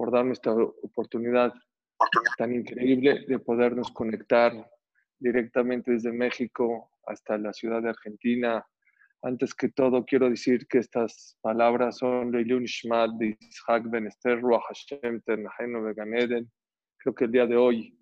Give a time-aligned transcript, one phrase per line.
[0.00, 1.52] por darnos esta oportunidad
[2.38, 4.50] tan increíble de podernos conectar
[5.18, 8.66] directamente desde México hasta la ciudad de Argentina.
[9.20, 14.40] Antes que todo, quiero decir que estas palabras son Leilun Shmat de Ishak Ben Esther
[14.40, 16.50] Ruach Hashem Beganeden.
[16.96, 17.94] Creo que el día de hoy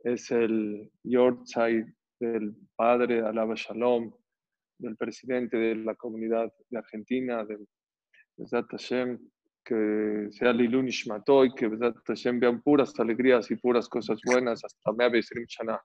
[0.00, 1.86] es el Yortzai
[2.20, 4.12] del padre Alaba Shalom,
[4.78, 7.66] del presidente de la comunidad de Argentina, del
[8.36, 9.18] Besat Hashem,
[9.66, 11.68] que sea Leilun Ishmatoy, que
[12.06, 15.82] Hashem vean puras alegrías y puras cosas buenas hasta Mea Besrim Shana.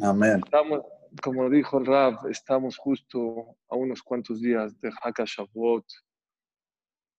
[0.00, 0.40] Amén.
[0.42, 0.80] Estamos,
[1.22, 5.84] como dijo el Rav, estamos justo a unos cuantos días de Haka Shavuot.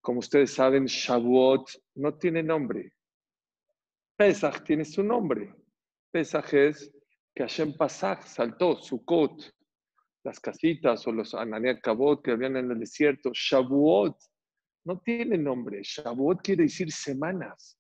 [0.01, 2.93] Como ustedes saben, Shavuot no tiene nombre.
[4.15, 5.53] Pesach tiene su nombre.
[6.11, 6.91] Pesach es
[7.35, 9.53] que Hashem Pasach saltó, Sukkot,
[10.23, 13.29] las casitas o los Anania Kabot que habían en el desierto.
[13.31, 14.17] Shavuot
[14.87, 15.81] no tiene nombre.
[15.83, 17.77] Shavuot quiere decir semanas.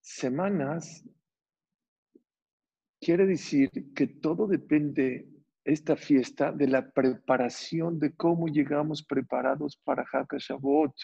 [0.00, 1.04] Semanas
[3.00, 5.28] Quiere decir que todo depende,
[5.64, 10.94] esta fiesta, de la preparación, de cómo llegamos preparados para Haka Shavuot.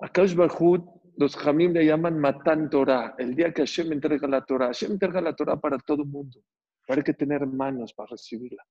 [0.00, 0.84] Akash Barhut,
[1.16, 4.66] los Jamim le llaman Matan Torah, el día que Hashem entrega la Torah.
[4.66, 6.40] Hashem entrega la Torah para todo el mundo,
[6.86, 8.62] hay que tener manos para recibirla.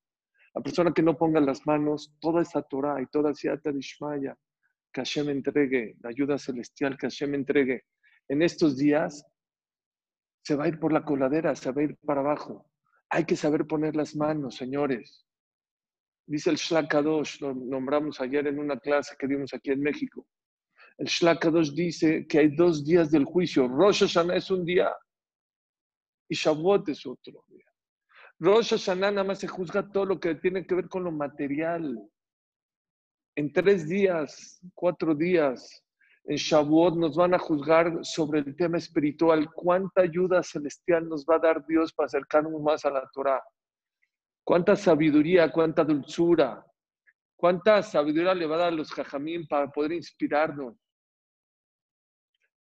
[0.57, 4.35] La persona que no ponga las manos, toda esa Torah y toda esa Ishmaya,
[4.91, 7.83] que Hashem entregue, la ayuda celestial que Hashem entregue
[8.27, 9.23] en estos días,
[10.43, 12.71] se va a ir por la coladera, se va a ir para abajo.
[13.11, 15.27] Hay que saber poner las manos, señores.
[16.25, 20.25] Dice el Shlakadosh, lo nombramos ayer en una clase que dimos aquí en México.
[20.97, 23.67] El Shlakadosh dice que hay dos días del juicio.
[23.67, 24.91] Rosh Hashanah es un día
[26.27, 27.66] y Shavuot es otro día.
[28.39, 31.99] Rosh Hashanah nada más se juzga todo lo que tiene que ver con lo material.
[33.35, 35.83] En tres días, cuatro días,
[36.25, 39.51] en Shavuot nos van a juzgar sobre el tema espiritual.
[39.53, 43.41] ¿Cuánta ayuda celestial nos va a dar Dios para acercarnos más a la Torah?
[44.43, 46.65] ¿Cuánta sabiduría, cuánta dulzura?
[47.35, 50.75] ¿Cuánta sabiduría le va a dar a los jajamín para poder inspirarnos?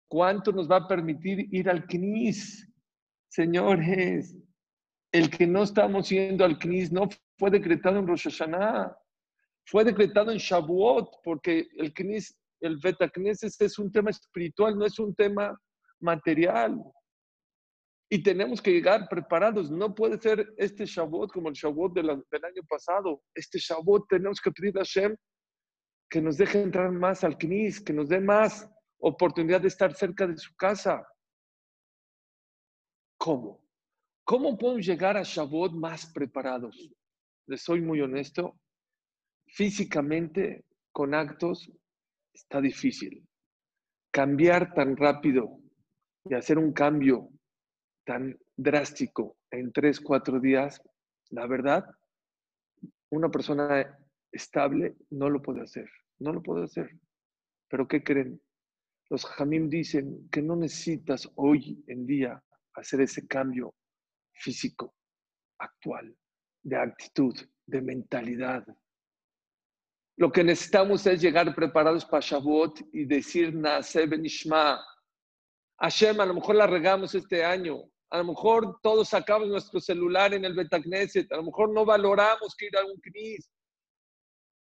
[0.08, 2.72] ¿Cuánto nos va a permitir ir al Knis?
[3.30, 4.38] Señores,
[5.16, 8.94] el que no estamos yendo al Knis no fue decretado en Rosh Hashanah,
[9.66, 15.00] fue decretado en Shavuot, porque el Knis el Betacneses es un tema espiritual, no es
[15.00, 15.58] un tema
[16.02, 16.84] material.
[18.10, 19.72] Y tenemos que llegar preparados.
[19.72, 23.22] No puede ser este Shavuot como el Shavuot del año pasado.
[23.34, 25.16] Este Shavuot tenemos que pedir a Hashem
[26.10, 30.28] que nos deje entrar más al Knis, que nos dé más oportunidad de estar cerca
[30.28, 31.08] de su casa.
[33.18, 33.65] ¿Cómo?
[34.26, 36.92] ¿Cómo podemos llegar a Shavuot más preparados?
[37.46, 38.60] Les soy muy honesto.
[39.46, 41.72] Físicamente, con actos,
[42.34, 43.24] está difícil.
[44.10, 45.60] Cambiar tan rápido
[46.28, 47.30] y hacer un cambio
[48.04, 50.82] tan drástico en tres, cuatro días,
[51.30, 51.86] la verdad,
[53.12, 53.96] una persona
[54.32, 55.88] estable no lo puede hacer,
[56.18, 56.90] no lo puede hacer.
[57.70, 58.42] Pero ¿qué creen?
[59.08, 62.44] Los jamim dicen que no necesitas hoy en día
[62.74, 63.76] hacer ese cambio
[64.36, 64.96] físico,
[65.60, 66.16] actual,
[66.64, 67.36] de actitud,
[67.66, 68.66] de mentalidad.
[70.18, 74.82] Lo que necesitamos es llegar preparados para Shavuot y decir Naase Benishma.
[75.80, 77.84] Hashem, a lo mejor la regamos este año.
[78.10, 81.30] A lo mejor todos sacamos nuestro celular en el Betagneset.
[81.34, 83.52] A lo mejor no valoramos que ir a un Knis.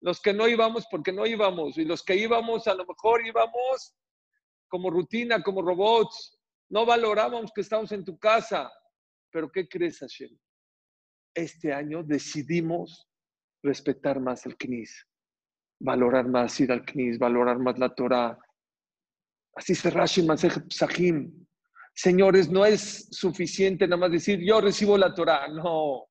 [0.02, 1.78] Los que no íbamos porque no íbamos.
[1.78, 3.96] Y los que íbamos, a lo mejor íbamos
[4.68, 6.38] como rutina, como robots.
[6.68, 8.70] No valorábamos que estamos en tu casa.
[9.30, 10.36] Pero ¿qué crees, Hashem?
[11.34, 13.08] Este año decidimos
[13.62, 15.08] respetar más el Knis
[15.80, 18.38] valorar más ir al Knis, valorar más la Torah.
[19.54, 20.26] Así se Rashi
[20.68, 21.46] Psahim.
[21.94, 25.48] Señores, no es suficiente nada más decir yo recibo la Torah.
[25.48, 26.06] No.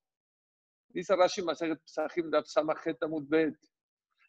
[0.89, 1.41] Dice Rashi
[1.85, 2.31] Psahim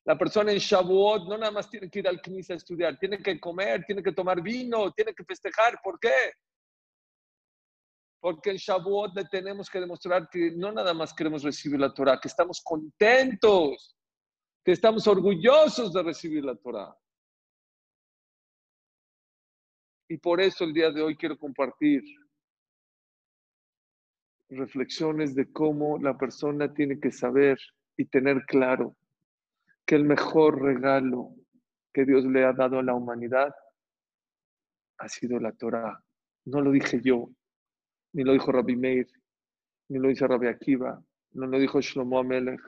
[0.05, 3.19] La persona en Shavuot no nada más tiene que ir al Knis a estudiar, tiene
[3.19, 5.81] que comer, tiene que tomar vino, tiene que festejar.
[5.83, 6.33] ¿Por qué?
[8.21, 12.19] Porque en Shavuot le tenemos que demostrar que no nada más queremos recibir la Torah,
[12.21, 13.99] que estamos contentos
[14.69, 16.95] que estamos orgullosos de recibir la Torah.
[20.11, 22.03] Y por eso el día de hoy quiero compartir
[24.51, 27.59] reflexiones de cómo la persona tiene que saber
[27.97, 28.95] y tener claro
[29.87, 31.35] que el mejor regalo
[31.95, 33.55] que Dios le ha dado a la humanidad
[34.99, 35.99] ha sido la Torah.
[36.45, 37.31] No lo dije yo,
[38.13, 39.07] ni lo dijo Rabbi Meir,
[39.89, 41.03] ni lo dice Rabbi Akiva,
[41.33, 42.61] no lo dijo Shlomo Amelech.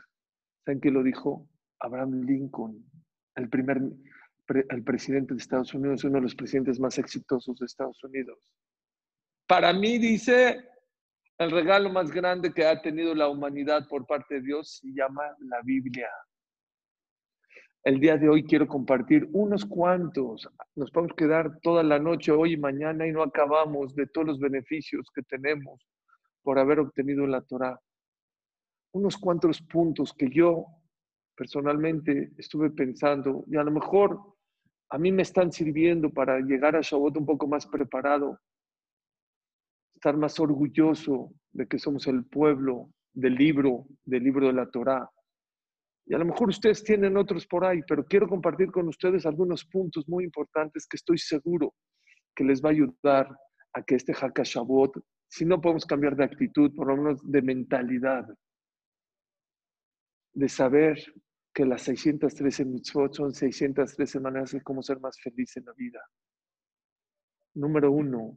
[0.65, 1.49] ¿Saben qué lo dijo?
[1.81, 2.85] Abraham Lincoln,
[3.37, 3.81] el primer
[4.69, 8.39] el presidente de Estados Unidos, uno de los presidentes más exitosos de Estados Unidos.
[9.47, 10.69] Para mí, dice,
[11.39, 15.23] el regalo más grande que ha tenido la humanidad por parte de Dios se llama
[15.41, 16.09] la Biblia.
[17.83, 20.47] El día de hoy quiero compartir unos cuantos.
[20.77, 24.39] Nos podemos quedar toda la noche, hoy y mañana, y no acabamos de todos los
[24.39, 25.89] beneficios que tenemos
[26.43, 27.81] por haber obtenido la Torah.
[28.93, 30.67] Unos cuantos puntos que yo
[31.35, 34.21] personalmente estuve pensando, y a lo mejor
[34.91, 38.39] a mí me están sirviendo para llegar a Shabbat un poco más preparado,
[39.95, 45.11] estar más orgulloso de que somos el pueblo del libro, del libro de la Torah
[46.11, 49.65] y a lo mejor ustedes tienen otros por ahí, pero quiero compartir con ustedes algunos
[49.65, 51.73] puntos muy importantes que estoy seguro
[52.35, 53.29] que les va a ayudar
[53.75, 54.91] a que este Hakashabot,
[55.29, 58.27] si no podemos cambiar de actitud, por lo menos de mentalidad,
[60.33, 60.99] de saber
[61.55, 66.01] que las 613 mitzvot son 613 maneras de cómo ser más feliz en la vida.
[67.55, 68.37] Número uno,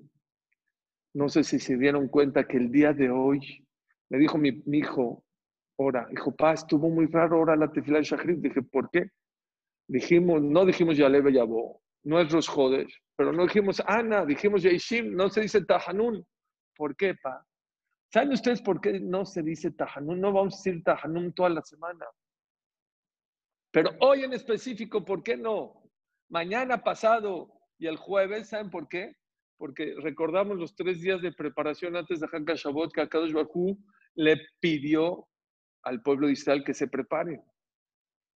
[1.15, 3.67] no sé si se dieron cuenta que el día de hoy,
[4.09, 5.25] me dijo mi hijo,
[5.77, 6.07] hora.
[6.09, 8.39] Dijo, pa, estuvo muy raro ahora la tefila de Shachrit.
[8.39, 9.09] Dije, ¿por qué?
[9.87, 15.15] Dijimos, no dijimos Yalebe Yabó, no es Rosh Jodes, pero no dijimos Ana, dijimos Yaishim,
[15.15, 16.25] no se dice Tahanun.
[16.75, 17.45] ¿Por qué, pa?
[18.11, 20.19] ¿Saben ustedes por qué no se dice Tahanun?
[20.21, 22.05] No vamos a decir Tahanun toda la semana.
[23.71, 25.83] Pero hoy en específico, ¿por qué no?
[26.29, 29.15] Mañana pasado y el jueves, ¿saben por qué?
[29.57, 33.77] Porque recordamos los tres días de preparación antes de Hanukkah Shabbat que Akadosh Bajú
[34.15, 35.27] le pidió
[35.83, 37.41] al pueblo de Israel que se prepare.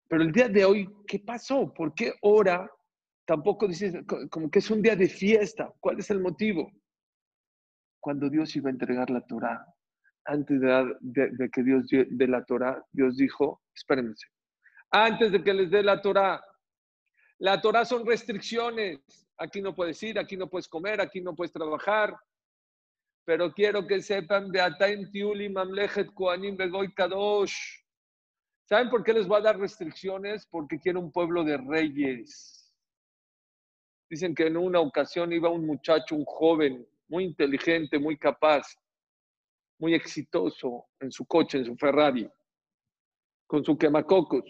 [0.08, 1.72] Pero el día de hoy, ¿qué pasó?
[1.72, 2.70] ¿Por qué hora
[3.24, 5.72] tampoco dice como que es un día de fiesta?
[5.80, 6.70] ¿Cuál es el motivo?
[8.00, 9.66] Cuando Dios iba a entregar la Torah,
[10.26, 14.26] antes de, que Dios dé la Torah, Dios dijo, espérense,
[14.90, 16.40] antes de que les dé la Torah,
[17.38, 19.00] la Torah son restricciones.
[19.38, 22.16] Aquí no puedes ir, aquí no puedes comer, aquí no puedes trabajar,
[23.26, 24.52] pero quiero que sepan.
[28.68, 30.46] ¿Saben por qué les voy a dar restricciones?
[30.46, 32.72] Porque quiero un pueblo de reyes.
[34.08, 38.62] Dicen que en una ocasión iba un muchacho, un joven, muy inteligente, muy capaz,
[39.78, 42.30] muy exitoso en su coche, en su Ferrari,
[43.48, 44.44] con su quemacocos,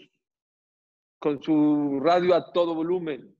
[1.17, 3.35] con su radio a todo volumen,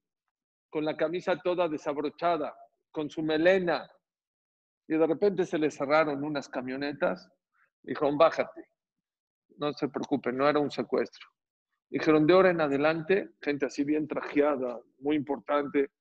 [0.71, 2.57] con la camisa toda desabrochada,
[2.91, 3.87] con su melena,
[4.87, 7.29] y de repente se le cerraron unas camionetas.
[7.83, 8.69] Dijeron, bájate,
[9.57, 11.27] no se preocupen, no era un secuestro.
[11.89, 15.91] Dijeron, de ahora en adelante, gente así bien trajeada, muy importante,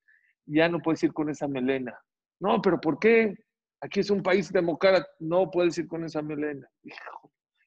[0.47, 1.99] ya no puedes ir con esa melena.
[2.41, 3.35] No, pero ¿por qué?
[3.81, 6.69] Aquí es un país democrático, no puedes ir con esa melena.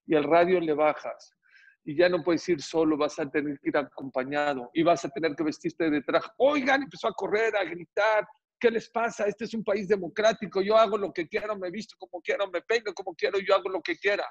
[0.06, 1.34] Y el radio le bajas.
[1.86, 4.70] Y ya no puedes ir solo, vas a tener que ir acompañado.
[4.74, 6.30] Y vas a tener que vestirte de traje.
[6.38, 8.28] Oigan, empezó a correr, a gritar.
[8.60, 9.26] ¿Qué les pasa?
[9.26, 12.62] Este es un país democrático, yo hago lo que quiero, me visto como quiero, me
[12.62, 14.26] peino como quiero, yo hago lo que quiera.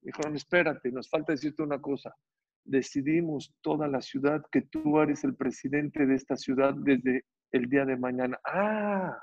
[0.00, 2.14] Dijeron, espérate, nos falta decirte una cosa.
[2.64, 7.84] Decidimos toda la ciudad que tú eres el presidente de esta ciudad desde el día
[7.84, 8.40] de mañana.
[8.44, 9.16] Ah,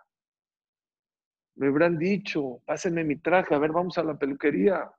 [1.56, 4.90] me habrán dicho, pásenme mi traje, a ver, vamos a la peluquería.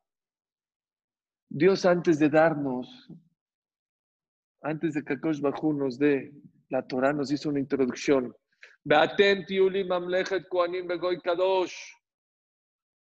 [1.49, 3.11] Dios antes de darnos,
[4.61, 6.33] antes de que Kosh Bajú nos dé
[6.69, 8.37] la Torah, nos hizo una introducción.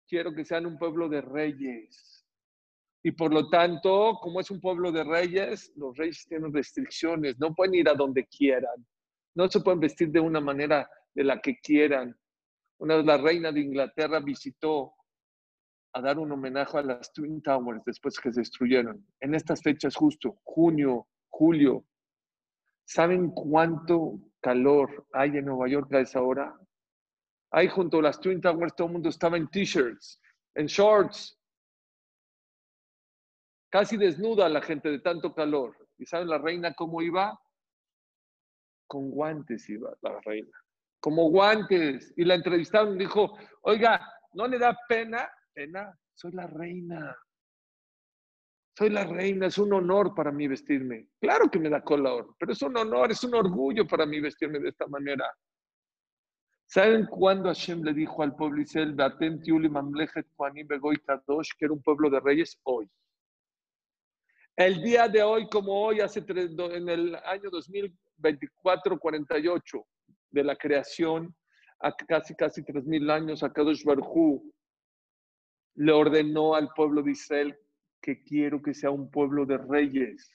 [0.08, 2.24] Quiero que sean un pueblo de reyes.
[3.02, 7.54] Y por lo tanto, como es un pueblo de reyes, los reyes tienen restricciones, no
[7.54, 8.86] pueden ir a donde quieran,
[9.34, 12.16] no se pueden vestir de una manera de la que quieran.
[12.78, 14.92] Una vez la reina de Inglaterra visitó
[15.92, 19.06] a dar un homenaje a las Twin Towers después que se destruyeron.
[19.20, 21.86] En estas fechas justo, junio, julio,
[22.86, 26.56] ¿saben cuánto calor hay en Nueva York a esa hora.
[27.50, 30.20] Ahí junto a las Twin Towers todo el mundo estaba en t-shirts,
[30.54, 31.36] en shorts,
[33.70, 35.76] casi desnuda la gente de tanto calor.
[35.98, 37.36] ¿Y saben la reina cómo iba?
[38.86, 40.56] Con guantes iba la reina,
[41.00, 42.14] como guantes.
[42.16, 44.00] Y la entrevistaron y dijo, oiga,
[44.32, 45.28] ¿no le da pena?
[45.52, 47.16] Pena, soy la reina.
[48.76, 51.08] Soy la reina, es un honor para mí vestirme.
[51.18, 54.58] Claro que me da color, pero es un honor, es un orgullo para mí vestirme
[54.58, 55.24] de esta manera.
[56.66, 59.02] ¿Saben cuándo Hashem le dijo al pueblo Israel, que
[61.64, 62.60] era un pueblo de reyes?
[62.64, 62.86] Hoy.
[64.56, 69.86] El día de hoy, como hoy, hace tres, en el año 2024, 48
[70.32, 71.34] de la creación,
[71.80, 74.52] a casi, casi tres mil años, a Kadosh Barhu
[75.76, 77.58] le ordenó al pueblo de Israel
[78.00, 80.30] que quiero que sea un pueblo de reyes.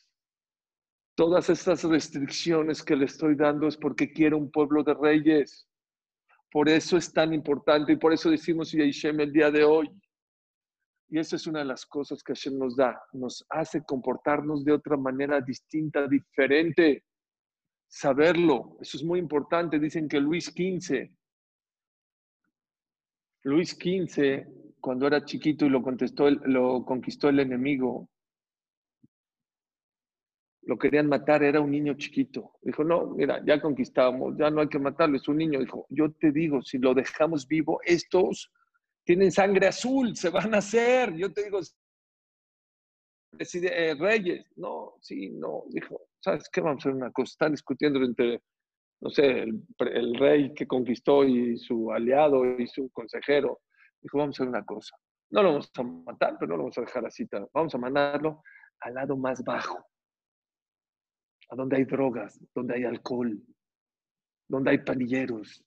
[1.15, 5.67] Todas estas restricciones que le estoy dando es porque quiero un pueblo de reyes.
[6.51, 9.89] Por eso es tan importante y por eso decimos Yishem el día de hoy.
[11.09, 13.01] Y esa es una de las cosas que Hashem nos da.
[13.11, 17.03] Nos hace comportarnos de otra manera distinta, diferente.
[17.87, 18.77] Saberlo.
[18.79, 19.77] Eso es muy importante.
[19.77, 21.09] Dicen que Luis XV,
[23.43, 24.45] Luis XV,
[24.81, 28.09] cuando era chiquito y lo, contestó, lo conquistó el enemigo,
[30.63, 32.53] lo querían matar, era un niño chiquito.
[32.61, 35.59] Dijo, no, mira, ya conquistamos, ya no hay que matarlo, es un niño.
[35.59, 38.51] Dijo, yo te digo, si lo dejamos vivo, estos
[39.03, 41.15] tienen sangre azul, se van a hacer.
[41.15, 41.59] Yo te digo,
[43.39, 46.61] eh, Reyes, no, sí, no, dijo, ¿sabes qué?
[46.61, 48.41] Vamos a hacer una cosa, están discutiendo entre,
[48.99, 53.61] no sé, el rey que conquistó y su aliado y su consejero.
[54.01, 54.95] Dijo, vamos a hacer una cosa,
[55.29, 58.43] no lo vamos a matar, pero no lo vamos a dejar así, vamos a mandarlo
[58.79, 59.85] al lado más bajo
[61.51, 63.37] a donde hay drogas, donde hay alcohol,
[64.47, 65.63] donde hay pandilleros,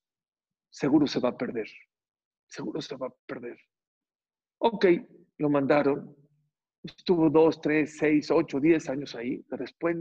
[0.71, 1.69] seguro se va a perder.
[2.47, 3.59] Seguro se va a perder.
[4.59, 4.87] Ok,
[5.39, 6.17] lo mandaron.
[6.83, 9.45] Estuvo dos, tres, seis, ocho, diez años ahí.
[9.49, 9.97] Después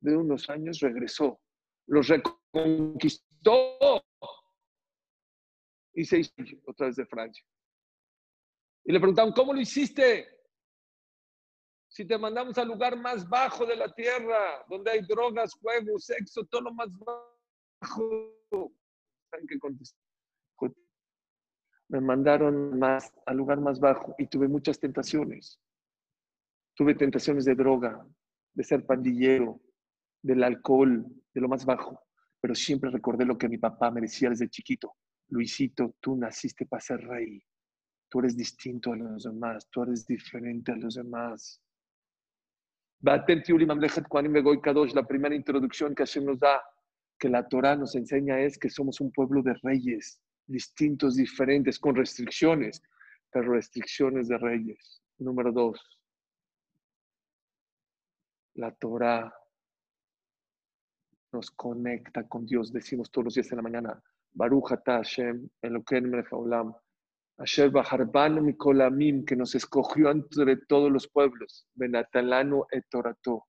[0.00, 1.40] de unos años regresó.
[1.86, 4.02] Los reconquistó.
[5.94, 6.32] Y se hizo
[6.66, 7.44] otra vez de Francia.
[8.84, 10.34] Y le preguntaron, ¿cómo lo hiciste?
[11.94, 16.44] si te mandamos al lugar más bajo de la tierra, donde hay drogas, juegos, sexo,
[16.46, 18.34] todo lo más bajo.
[19.30, 19.96] ¿Saben qué contestó?
[21.88, 25.60] Me mandaron más al lugar más bajo y tuve muchas tentaciones.
[26.74, 28.04] Tuve tentaciones de droga,
[28.54, 29.60] de ser pandillero,
[30.20, 32.02] del alcohol, de lo más bajo.
[32.40, 34.96] Pero siempre recordé lo que mi papá me decía desde chiquito.
[35.28, 37.40] Luisito, tú naciste para ser rey.
[38.08, 39.68] Tú eres distinto a los demás.
[39.70, 41.60] Tú eres diferente a los demás.
[43.00, 43.24] La
[45.06, 46.62] primera introducción que Hashem nos da,
[47.18, 51.94] que la Torah nos enseña es que somos un pueblo de reyes, distintos, diferentes, con
[51.94, 52.82] restricciones,
[53.30, 55.02] pero restricciones de reyes.
[55.18, 55.78] Número dos,
[58.54, 59.34] la Torah
[61.32, 62.72] nos conecta con Dios.
[62.72, 66.32] Decimos todos los días en la mañana, Baruch Hashem, Elokeinu melech
[67.36, 71.66] Asher Baharbanu Mikolamim, que nos escogió entre todos los pueblos.
[71.74, 73.46] Benatalano etorato.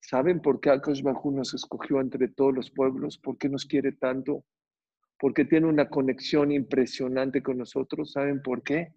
[0.00, 3.18] ¿Saben por qué Akash nos escogió entre todos los pueblos?
[3.18, 4.44] ¿Por qué nos quiere tanto?
[5.18, 8.12] Porque tiene una conexión impresionante con nosotros.
[8.12, 8.94] ¿Saben por qué?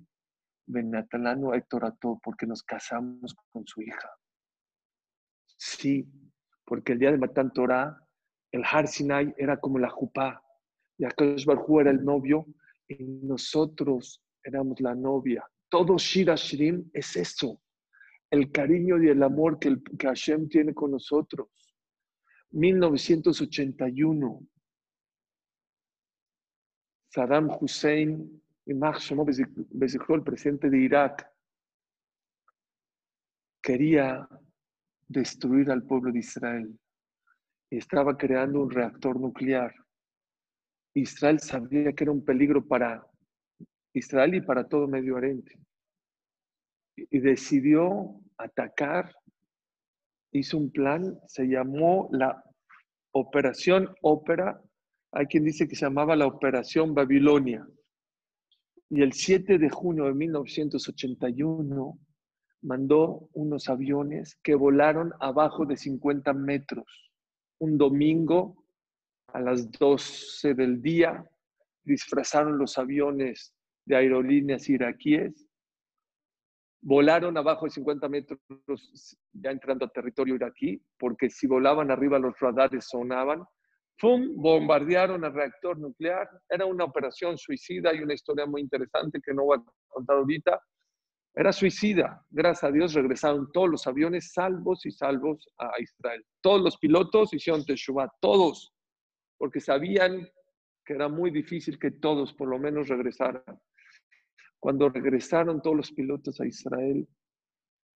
[0.67, 4.09] Benatalano etorato, porque nos casamos con su hija.
[5.57, 6.07] Sí,
[6.63, 7.97] porque el día de Matan Torah,
[8.51, 10.43] el Har Sinai era como la Jupá.
[10.99, 12.45] Y Akash Bajú era el novio
[12.99, 15.45] y nosotros éramos la novia.
[15.69, 17.61] Todo Shira Shirim es eso,
[18.29, 21.49] el cariño y el amor que, el, que Hashem tiene con nosotros.
[22.51, 24.47] 1981,
[27.13, 31.31] Saddam Hussein y Mahmoud el presidente de Irak,
[33.61, 34.27] quería
[35.07, 36.79] destruir al pueblo de Israel
[37.69, 39.73] y estaba creando un reactor nuclear.
[40.93, 43.05] Israel sabía que era un peligro para
[43.93, 45.57] Israel y para todo Medio Oriente.
[46.95, 49.13] Y decidió atacar,
[50.31, 52.43] hizo un plan, se llamó la
[53.13, 54.61] Operación Ópera,
[55.13, 57.67] hay quien dice que se llamaba la Operación Babilonia.
[58.89, 61.99] Y el 7 de junio de 1981
[62.61, 66.85] mandó unos aviones que volaron abajo de 50 metros.
[67.59, 68.60] Un domingo
[69.33, 71.25] a las 12 del día,
[71.83, 73.53] disfrazaron los aviones
[73.85, 75.47] de aerolíneas iraquíes,
[76.81, 78.39] volaron abajo de 50 metros
[79.33, 83.43] ya entrando a territorio iraquí, porque si volaban arriba los radares sonaban,
[83.97, 84.35] ¡fum!
[84.35, 86.27] bombardearon el reactor nuclear.
[86.49, 90.59] Era una operación suicida y una historia muy interesante que no voy a contar ahorita.
[91.33, 92.25] Era suicida.
[92.29, 96.25] Gracias a Dios regresaron todos los aviones salvos y salvos a Israel.
[96.41, 98.73] Todos los pilotos hicieron Teshuvah, todos
[99.41, 100.29] porque sabían
[100.85, 103.59] que era muy difícil que todos por lo menos regresaran.
[104.59, 107.07] Cuando regresaron todos los pilotos a Israel,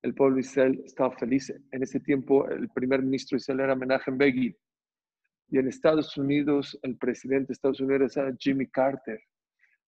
[0.02, 1.54] el pueblo de Israel estaba feliz.
[1.72, 4.58] En ese tiempo el primer ministro de Israel era Menachem Begin.
[5.50, 9.22] Y en Estados Unidos, el presidente de Estados Unidos era Jimmy Carter.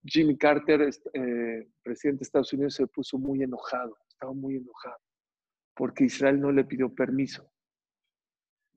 [0.06, 5.00] Jimmy Carter, eh, presidente de Estados Unidos, se puso muy enojado, estaba muy enojado,
[5.76, 7.52] porque Israel no le pidió permiso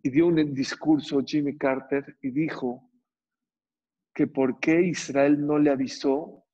[0.02, 2.90] y dio un discurso Jimmy Carter y dijo
[4.14, 6.44] que por qué Israel no le avisó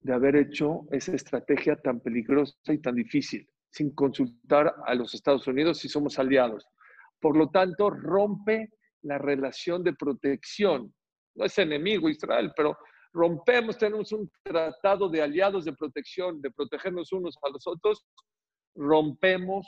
[0.00, 5.46] de haber hecho esa estrategia tan peligrosa y tan difícil, sin consultar a los Estados
[5.46, 6.66] Unidos si somos aliados.
[7.20, 8.70] Por lo tanto, rompe
[9.02, 10.92] la relación de protección.
[11.34, 12.76] No es enemigo Israel, pero
[13.12, 18.04] rompemos, tenemos un tratado de aliados de protección, de protegernos unos a los otros,
[18.74, 19.66] rompemos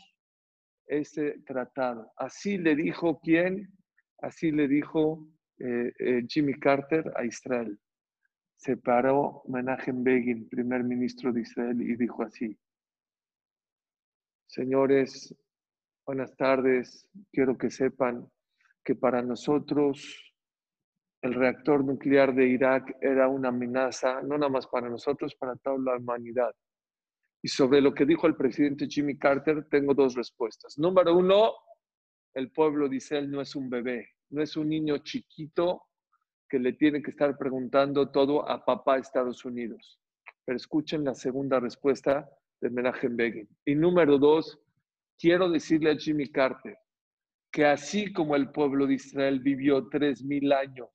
[0.86, 2.12] ese tratado.
[2.16, 3.68] Así le dijo quién,
[4.18, 5.26] así le dijo
[5.58, 7.78] eh, eh, Jimmy Carter a Israel.
[8.56, 12.56] Separó Menachem Begin, primer ministro de Israel, y dijo así,
[14.46, 15.34] señores,
[16.06, 18.30] buenas tardes, quiero que sepan
[18.84, 20.34] que para nosotros
[21.22, 25.78] el reactor nuclear de Irak era una amenaza, no nada más para nosotros, para toda
[25.78, 26.54] la humanidad.
[27.44, 30.78] Y sobre lo que dijo el presidente Jimmy Carter, tengo dos respuestas.
[30.78, 31.52] Número uno,
[32.32, 35.82] el pueblo de Israel no es un bebé, no es un niño chiquito
[36.48, 40.00] que le tiene que estar preguntando todo a papá Estados Unidos.
[40.46, 42.26] Pero escuchen la segunda respuesta
[42.62, 43.46] de Menachem Begin.
[43.66, 44.58] Y número dos,
[45.18, 46.78] quiero decirle a Jimmy Carter
[47.52, 50.88] que así como el pueblo de Israel vivió tres mil años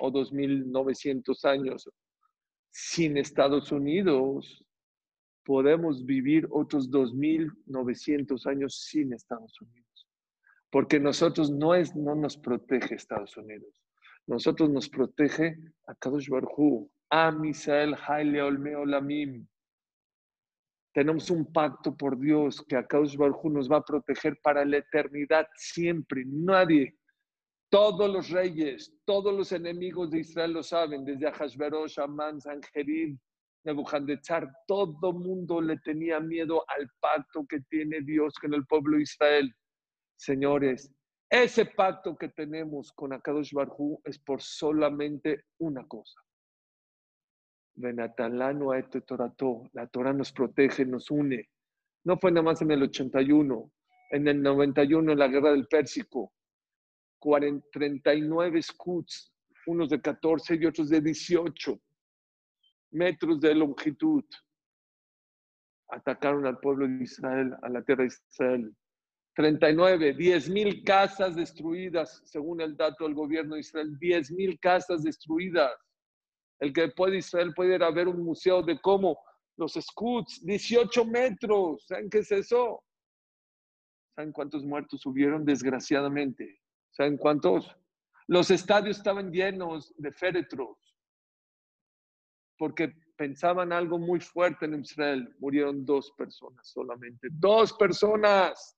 [0.00, 1.90] o 2.900 años
[2.70, 4.64] sin Estados Unidos,
[5.44, 10.08] podemos vivir otros 2.900 años sin Estados Unidos.
[10.70, 13.82] Porque nosotros no, es, no nos protege Estados Unidos.
[14.26, 19.46] Nosotros nos protege a Kadosh Barhu, a Misael Haile Olmeolamim.
[20.92, 24.78] Tenemos un pacto por Dios que a Kadosh Barhu nos va a proteger para la
[24.78, 26.24] eternidad siempre.
[26.26, 26.96] Nadie
[27.70, 33.16] todos los reyes, todos los enemigos de Israel lo saben, desde Ahasverosh, Amán, Sanjerib,
[33.64, 39.02] Nebuchadnezzar, todo mundo le tenía miedo al pacto que tiene Dios con el pueblo de
[39.02, 39.54] Israel.
[40.16, 40.90] Señores,
[41.28, 46.20] ese pacto que tenemos con Akadosh Barhu es por solamente una cosa.
[47.74, 51.48] Benatalano este Torato, la Torah nos protege, nos une.
[52.04, 53.70] No fue nada más en el 81,
[54.10, 56.32] en el 91 en la guerra del Pérsico,
[57.20, 59.32] 39 scouts,
[59.66, 61.80] unos de 14 y otros de 18
[62.90, 64.24] metros de longitud.
[65.88, 68.76] Atacaron al pueblo de Israel, a la tierra de Israel.
[69.34, 75.02] 39, 10 mil casas destruidas, según el dato del gobierno de Israel, 10 mil casas
[75.02, 75.72] destruidas.
[76.58, 79.18] El que puede Israel puede ir un museo de cómo
[79.56, 82.82] los scouts, 18 metros, ¿saben qué es eso?
[84.14, 85.44] ¿Saben cuántos muertos hubieron?
[85.44, 87.74] Desgraciadamente, ¿Saben cuántos?
[88.26, 90.89] Los estadios estaban llenos de féretros
[92.60, 95.34] porque pensaban algo muy fuerte en Israel.
[95.38, 97.28] Murieron dos personas solamente.
[97.32, 98.76] Dos personas.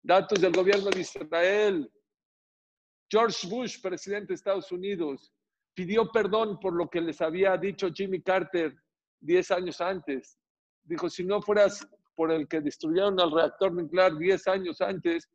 [0.00, 1.92] Datos del gobierno de Israel.
[3.10, 5.32] George Bush, presidente de Estados Unidos,
[5.74, 8.72] pidió perdón por lo que les había dicho Jimmy Carter
[9.18, 10.38] diez años antes.
[10.84, 15.28] Dijo, si no fueras por el que destruyeron el reactor nuclear diez años antes,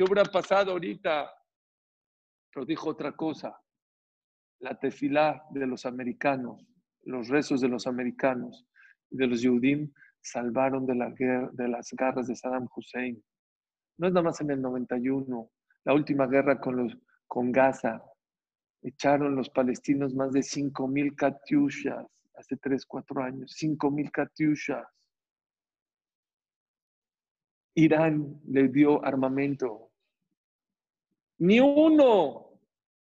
[0.00, 1.30] ¿Qué hubiera pasado ahorita?
[2.52, 3.58] Pero dijo otra cosa.
[4.60, 6.69] La tefilá de los americanos,
[7.02, 8.66] los rezos de los americanos
[9.10, 13.22] y de los Yehudim salvaron de, la de las garras de Saddam Hussein.
[13.98, 15.50] No es nada más en el 91,
[15.84, 18.02] la última guerra con, los, con Gaza.
[18.82, 23.56] Echaron los palestinos más de 5.000 katyushas hace 3, 4 años.
[23.60, 24.86] 5.000 katyushas.
[27.74, 29.90] Irán le dio armamento
[31.40, 32.46] ni uno.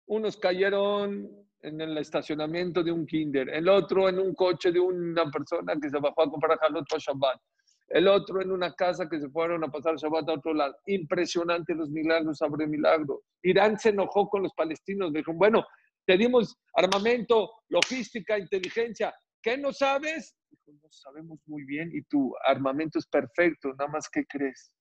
[0.06, 5.30] Unos cayeron en el estacionamiento de un kinder, el otro en un coche de una
[5.30, 7.42] persona que se bajó a comprar jalot para Shabbat,
[7.90, 10.76] el otro en una casa que se fueron a pasar Shabbat a otro lado.
[10.86, 13.20] Impresionante los milagros sobre milagros.
[13.42, 15.66] Irán se enojó con los palestinos, dijo, bueno,
[16.06, 19.14] te dimos armamento, logística, inteligencia.
[19.42, 20.36] ¿Qué no sabes?
[20.50, 24.72] Dijo, no sabemos muy bien y tu armamento es perfecto, nada más que crees.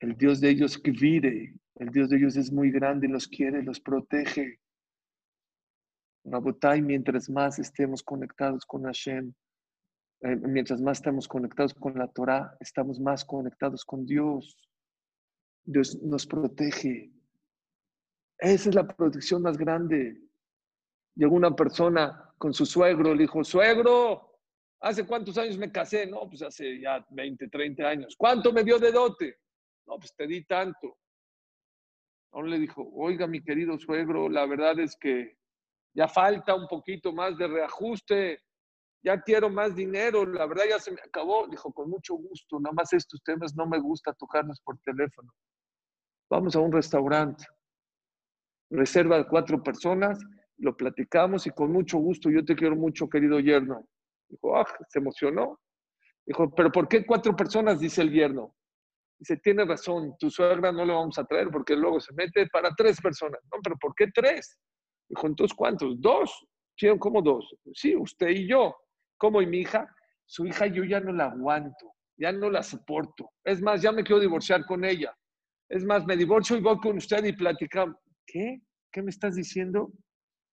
[0.00, 3.62] El Dios de ellos que vive, el Dios de ellos es muy grande, los quiere,
[3.62, 4.60] los protege.
[6.30, 9.32] Rabotai, mientras más estemos conectados con Hashem,
[10.20, 14.56] eh, mientras más estemos conectados con la Torah, estamos más conectados con Dios.
[15.64, 17.12] Dios nos protege.
[18.38, 20.20] Esa es la protección más grande.
[21.14, 24.40] Llegó una persona con su suegro, le dijo, suegro,
[24.80, 26.06] ¿hace cuántos años me casé?
[26.06, 28.14] No, pues hace ya 20, 30 años.
[28.16, 29.36] ¿Cuánto me dio de dote?
[29.86, 30.98] No, pues te di tanto.
[32.32, 35.38] Aún le dijo, oiga, mi querido suegro, la verdad es que
[35.94, 38.40] ya falta un poquito más de reajuste,
[39.02, 41.46] ya quiero más dinero, la verdad ya se me acabó.
[41.46, 45.32] Dijo, con mucho gusto, nada más estos temas no me gusta tocarlos por teléfono.
[46.30, 47.44] Vamos a un restaurante,
[48.70, 50.18] reserva cuatro personas,
[50.58, 53.88] lo platicamos y con mucho gusto, yo te quiero mucho, querido yerno.
[54.28, 55.58] Dijo, ah, se emocionó.
[56.26, 57.80] Dijo, pero ¿por qué cuatro personas?
[57.80, 58.54] Dice el yerno.
[59.18, 62.70] Dice, tiene razón, tu suegra no lo vamos a traer porque luego se mete para
[62.76, 63.40] tres personas.
[63.50, 64.58] No, pero ¿por qué tres?
[65.08, 66.00] Dijo, entonces, ¿cuántos?
[66.00, 66.46] Dos.
[67.00, 67.54] ¿Cómo dos?
[67.72, 68.74] Sí, usted y yo.
[69.16, 69.88] ¿Cómo y mi hija?
[70.26, 73.30] Su hija yo ya no la aguanto, ya no la soporto.
[73.44, 75.12] Es más, ya me quiero divorciar con ella.
[75.68, 77.96] Es más, me divorcio y voy con usted y platicamos.
[78.26, 78.60] ¿Qué?
[78.92, 79.90] ¿Qué me estás diciendo?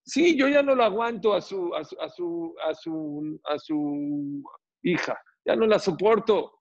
[0.03, 3.59] Sí, yo ya no la aguanto a su, a su, a su, a su, a
[3.59, 4.43] su
[4.83, 5.17] hija.
[5.45, 6.51] Ya no la soporto.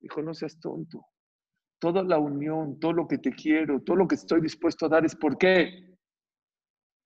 [0.00, 1.04] Dijo, no seas tonto.
[1.80, 5.04] Toda la unión, todo lo que te quiero, todo lo que estoy dispuesto a dar
[5.04, 5.96] es por qué.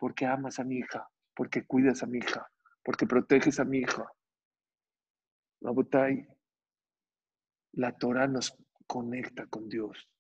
[0.03, 2.51] Porque amas a mi hija, porque cuidas a mi hija,
[2.83, 4.05] porque proteges a mi hija.
[7.75, 8.53] La Torah nos
[8.89, 10.11] conecta con Dios,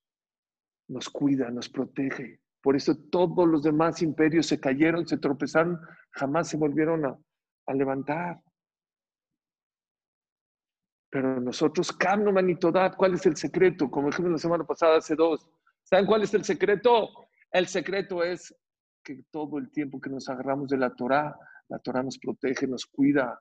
[0.86, 2.38] nos cuida, nos protege.
[2.62, 5.80] Por eso todos los demás imperios se cayeron, se tropezaron,
[6.12, 8.40] jamás se volvieron a, levantar.
[11.10, 13.90] Pero nosotros, Kamno Manitodad, ¿cuál es el secreto?
[13.90, 15.50] Como dijimos la semana pasada, hace dos.
[15.82, 17.08] ¿Saben cuál es el secreto?
[17.50, 18.54] El secreto es
[19.02, 21.36] que todo el tiempo que nos agarramos de la Torah,
[21.68, 23.40] la Torah nos protege, nos cuida.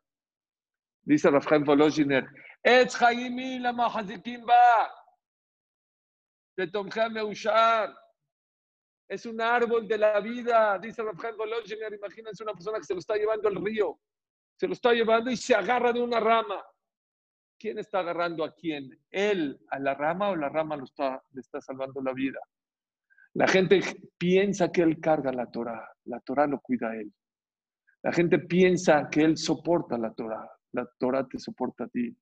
[1.04, 2.28] Dice Rafael Volozhiner,
[2.62, 3.74] Es Jaimi la
[9.08, 11.94] Es un árbol de la vida, dice Rafael Volozhiner.
[11.94, 14.00] Imagínense una persona que se lo está llevando al río,
[14.56, 16.64] se lo está llevando y se agarra de una rama.
[17.58, 18.90] ¿Quién está agarrando a quién?
[19.12, 22.40] ¿Él a la rama o la rama lo está, le está salvando la vida?
[23.34, 23.82] La gente
[24.18, 27.12] piensa que él carga la Torah, la Torah lo cuida a él.
[28.04, 32.16] La gente piensa que él soporta la Torah, la Torah te soporta a ti.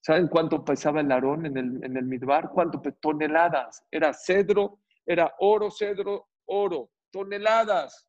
[0.00, 2.50] ¿Saben cuánto pesaba el Aarón en el, en el Midbar?
[2.50, 2.82] ¿Cuánto?
[3.00, 3.86] Toneladas.
[3.90, 6.90] Era cedro, era oro, cedro, oro.
[7.10, 8.06] Toneladas.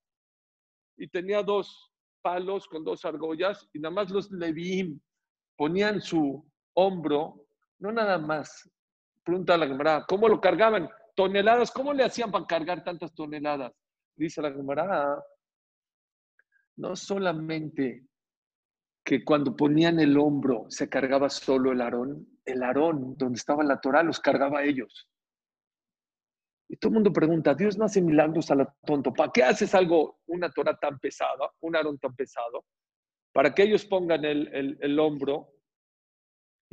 [0.97, 4.99] Y tenía dos palos con dos argollas y nada más los Leviim
[5.55, 7.45] ponían su hombro,
[7.79, 8.69] no nada más,
[9.23, 10.89] pregunta la Gemara, ¿cómo lo cargaban?
[11.15, 13.73] Toneladas, ¿cómo le hacían para cargar tantas toneladas?
[14.15, 15.23] Dice la Gemara,
[16.77, 18.05] no solamente
[19.03, 23.79] que cuando ponían el hombro se cargaba solo el arón, el arón donde estaba la
[23.79, 25.09] Torah los cargaba ellos.
[26.67, 29.75] Y todo el mundo pregunta, Dios no hace milagros a la tonto, ¿para qué haces
[29.75, 32.65] algo, una Torah tan pesada, un arón tan pesado?
[33.35, 35.54] para que ellos pongan el, hombro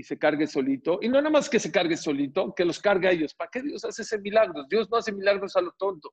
[0.03, 0.99] y se cargue solito.
[1.01, 3.35] Y no nada más que se cargue solito, que los cargue a ellos.
[3.35, 4.65] ¿Para qué Dios hace ese milagro?
[4.69, 6.13] Dios no hace milagros a lo tonto.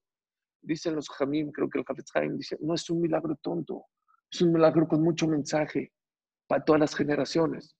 [0.61, 3.85] Dicen los Jamim, creo que el Hafez Haim dice, no es un milagro tonto,
[4.31, 5.91] es un milagro con mucho mensaje
[6.45, 7.75] para todas las generaciones.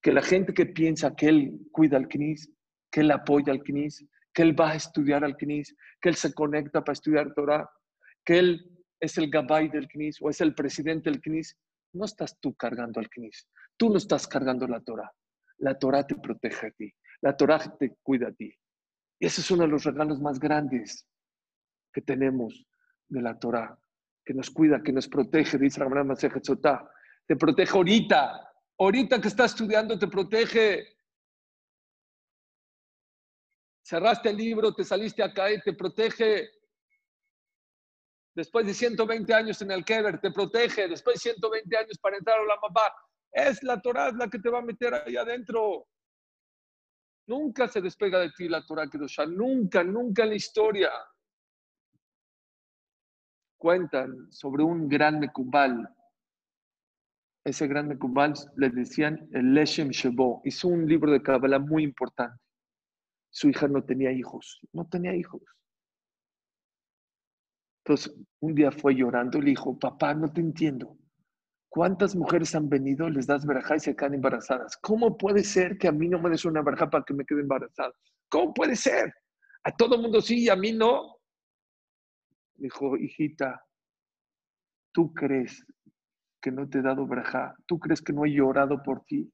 [0.00, 2.52] Que la gente que piensa que él cuida al CNIS,
[2.92, 6.32] que él apoya al CNIS, que él va a estudiar al CNIS, que él se
[6.34, 7.68] conecta para estudiar Torah,
[8.24, 11.56] que él es el gabay del CNIS o es el presidente del CNIS,
[11.94, 13.48] no estás tú cargando al Knis.
[13.76, 15.10] Tú no estás cargando la Torah.
[15.58, 16.92] La Torah te protege a ti.
[17.20, 18.52] La Torah te cuida a ti.
[19.18, 21.06] Y ese es uno de los regalos más grandes
[21.92, 22.64] que tenemos
[23.08, 23.76] de la Torah,
[24.24, 26.88] que nos cuida, que nos protege, dice Masejet Sotá.
[27.26, 28.44] Te protege ahorita.
[28.78, 30.96] Ahorita que estás estudiando, te protege.
[33.82, 36.50] Cerraste el libro, te saliste acá y te protege
[38.38, 42.38] después de 120 años en el Keber, te protege, después de 120 años para entrar
[42.38, 42.88] a la mamá.
[43.32, 45.86] Es la Torah la que te va a meter ahí adentro.
[47.26, 50.90] Nunca se despega de ti la Torah Kedoshá, nunca, nunca en la historia.
[53.58, 55.88] Cuentan sobre un gran Mekubal.
[57.44, 60.40] Ese gran Mekubal le decían el Leshem Shebo.
[60.44, 62.42] Hizo un libro de Kabbalah muy importante.
[63.30, 65.42] Su hija no tenía hijos, no tenía hijos.
[67.84, 70.96] Entonces, un día fue llorando y le dijo, papá, no te entiendo.
[71.68, 74.76] ¿Cuántas mujeres han venido, les das verajá y se quedan embarazadas?
[74.78, 77.42] ¿Cómo puede ser que a mí no me des una verajá para que me quede
[77.42, 77.92] embarazada?
[78.30, 79.12] ¿Cómo puede ser?
[79.64, 81.18] A todo el mundo sí y a mí no.
[82.54, 83.62] Dijo, hijita,
[84.92, 85.64] ¿tú crees
[86.40, 87.54] que no te he dado verajá?
[87.66, 89.30] ¿Tú crees que no he llorado por ti?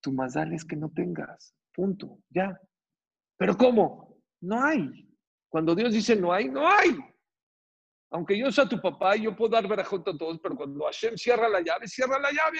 [0.00, 1.54] Tu más es que no tengas.
[1.74, 2.18] Punto.
[2.30, 2.58] Ya.
[3.36, 4.18] ¿Pero cómo?
[4.40, 5.08] No hay.
[5.48, 6.96] Cuando Dios dice no hay, no hay.
[8.10, 11.16] Aunque yo sea tu papá y yo puedo dar verajot a todos, pero cuando Hashem
[11.16, 12.58] cierra la llave, cierra la llave.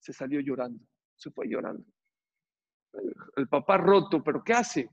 [0.00, 0.84] Se salió llorando,
[1.16, 1.84] se fue llorando.
[3.36, 4.90] El, papá roto, pero ¿qué hace?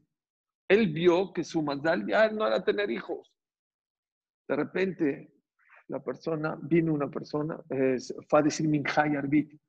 [0.67, 3.33] Él vio que su mandal ya no era tener hijos.
[4.47, 5.33] De repente,
[5.87, 7.57] la persona, vino una persona,
[8.29, 9.59] fue a decir Minjay Arbit.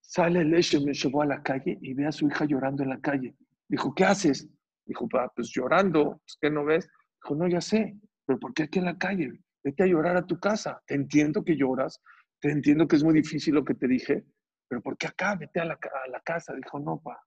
[0.00, 2.88] Sale el hecho, me llevó a la calle y ve a su hija llorando en
[2.88, 3.36] la calle.
[3.68, 4.48] Dijo, ¿qué haces?
[4.84, 6.88] Dijo, pues llorando, pues, ¿qué no ves?
[7.22, 7.96] Dijo, no, ya sé,
[8.32, 9.30] pero ¿por qué aquí en la calle?
[9.62, 10.82] Vete a llorar a tu casa.
[10.86, 12.00] Te entiendo que lloras,
[12.40, 14.24] te entiendo que es muy difícil lo que te dije,
[14.66, 15.34] pero ¿por qué acá?
[15.34, 15.76] Vete a la,
[16.24, 16.54] casa.
[16.54, 17.20] Dijo, no, pa.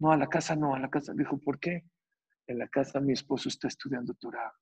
[0.00, 1.12] No, a la casa no, a la casa.
[1.14, 1.84] Dijo, ¿por qué?
[2.48, 4.52] En la casa mi esposo está estudiando Torah.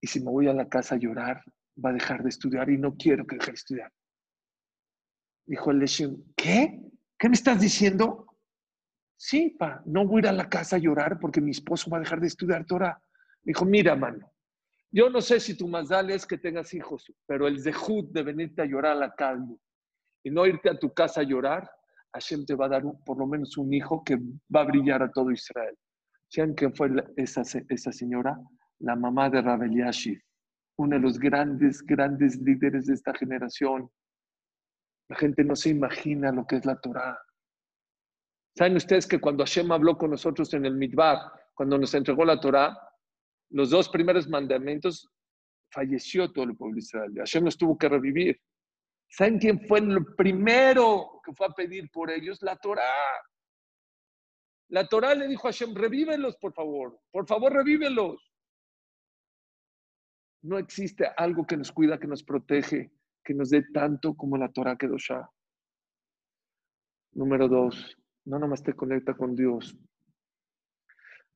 [0.00, 1.44] Y si me voy a la casa a llorar,
[1.84, 3.92] va a dejar de estudiar y no quiero que deje de estudiar.
[5.44, 5.84] Dijo el
[6.34, 6.80] ¿qué?
[7.18, 8.26] ¿Qué me estás diciendo?
[9.18, 11.98] Sí, pa, no voy a ir a la casa a llorar porque mi esposo va
[11.98, 13.02] a dejar de estudiar Torah.
[13.42, 14.30] Dijo, mira, mano,
[14.92, 18.62] yo no sé si tu más es que tengas hijos, pero el zehut de venirte
[18.62, 19.56] a llorar a la calle
[20.24, 21.70] y no irte a tu casa a llorar,
[22.12, 24.16] Hashem te va a dar por lo menos un hijo que
[24.54, 25.76] va a brillar a todo Israel.
[26.28, 28.38] ¿Saben quién fue esa, esa señora?
[28.80, 30.20] La mamá de Rabel Yashif,
[30.76, 33.88] uno de los grandes, grandes líderes de esta generación.
[35.08, 37.18] La gente no se imagina lo que es la Torah.
[38.56, 41.18] ¿Saben ustedes que cuando Hashem habló con nosotros en el Midbar,
[41.54, 42.76] cuando nos entregó la Torah,
[43.50, 45.08] los dos primeros mandamientos,
[45.70, 47.12] falleció todo el pueblo de Israel.
[47.16, 48.40] Hashem los tuvo que revivir.
[49.08, 52.40] ¿Saben quién fue el primero que fue a pedir por ellos?
[52.42, 52.82] La Torah.
[54.68, 57.00] La Torah le dijo a Hashem, revívelos, por favor.
[57.10, 58.32] Por favor, revívelos.
[60.42, 62.92] No existe algo que nos cuida, que nos protege,
[63.24, 65.28] que nos dé tanto como la Torah ya.
[67.12, 69.76] Número dos, no nomás te conecta con Dios.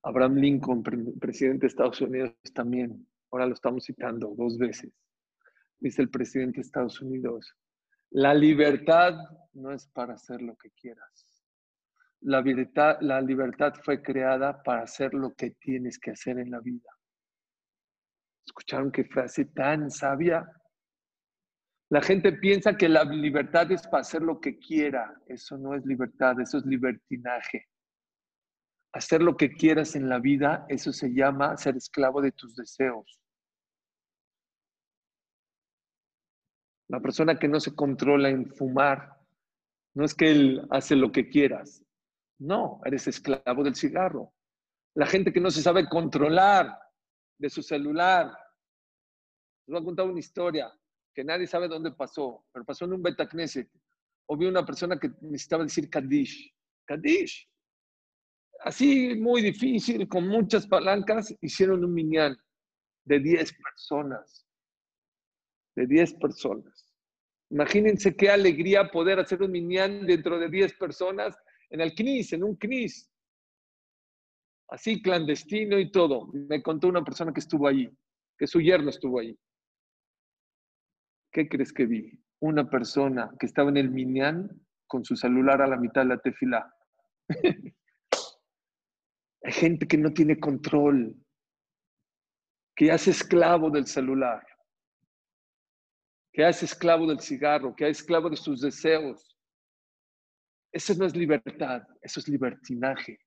[0.05, 0.83] Abraham Lincoln,
[1.19, 4.93] presidente de Estados Unidos, también, ahora lo estamos citando dos veces.
[5.81, 7.55] Dice el presidente de Estados Unidos,
[8.11, 9.15] la libertad
[9.55, 11.43] no es para hacer lo que quieras.
[12.21, 16.61] La libertad, la libertad fue creada para hacer lo que tienes que hacer en la
[16.61, 16.89] vida.
[18.47, 20.47] ¿Escucharon qué frase tan sabia?
[21.89, 25.15] La gente piensa que la libertad es para hacer lo que quiera.
[25.27, 27.69] Eso no es libertad, eso es libertinaje.
[28.95, 33.21] Hacer lo que quieras en la vida, eso se llama ser esclavo de tus deseos.
[36.89, 39.21] La persona que no se controla en fumar,
[39.95, 41.83] no es que él hace lo que quieras.
[42.39, 44.33] No, eres esclavo del cigarro.
[44.95, 46.79] La gente que no se sabe controlar
[47.37, 48.27] de su celular.
[49.67, 50.73] Les voy a contar una historia
[51.13, 53.69] que nadie sabe dónde pasó, pero pasó en un Betacneset.
[54.27, 56.55] O vi una persona que necesitaba decir Kaddish.
[56.85, 57.51] Kaddish.
[58.65, 62.35] Así, muy difícil, con muchas palancas, hicieron un minyan
[63.05, 64.47] de 10 personas.
[65.77, 66.91] De 10 personas.
[67.51, 71.37] Imagínense qué alegría poder hacer un minyan dentro de 10 personas
[71.69, 73.11] en el CNIS, en un CNIS.
[74.71, 76.29] Así clandestino y todo.
[76.33, 77.91] Me contó una persona que estuvo allí,
[78.39, 79.39] que su yerno estuvo allí.
[81.31, 82.19] ¿Qué crees que vi?
[82.41, 84.49] Una persona que estaba en el Minyan
[84.87, 86.75] con su celular a la mitad de la tefila.
[89.45, 91.15] Hay gente que no tiene control,
[92.75, 94.45] que hace esclavo del celular,
[96.33, 99.37] que hace esclavo del cigarro, que hace esclavo de sus deseos.
[100.73, 103.19] Eso no es libertad, eso es libertinaje.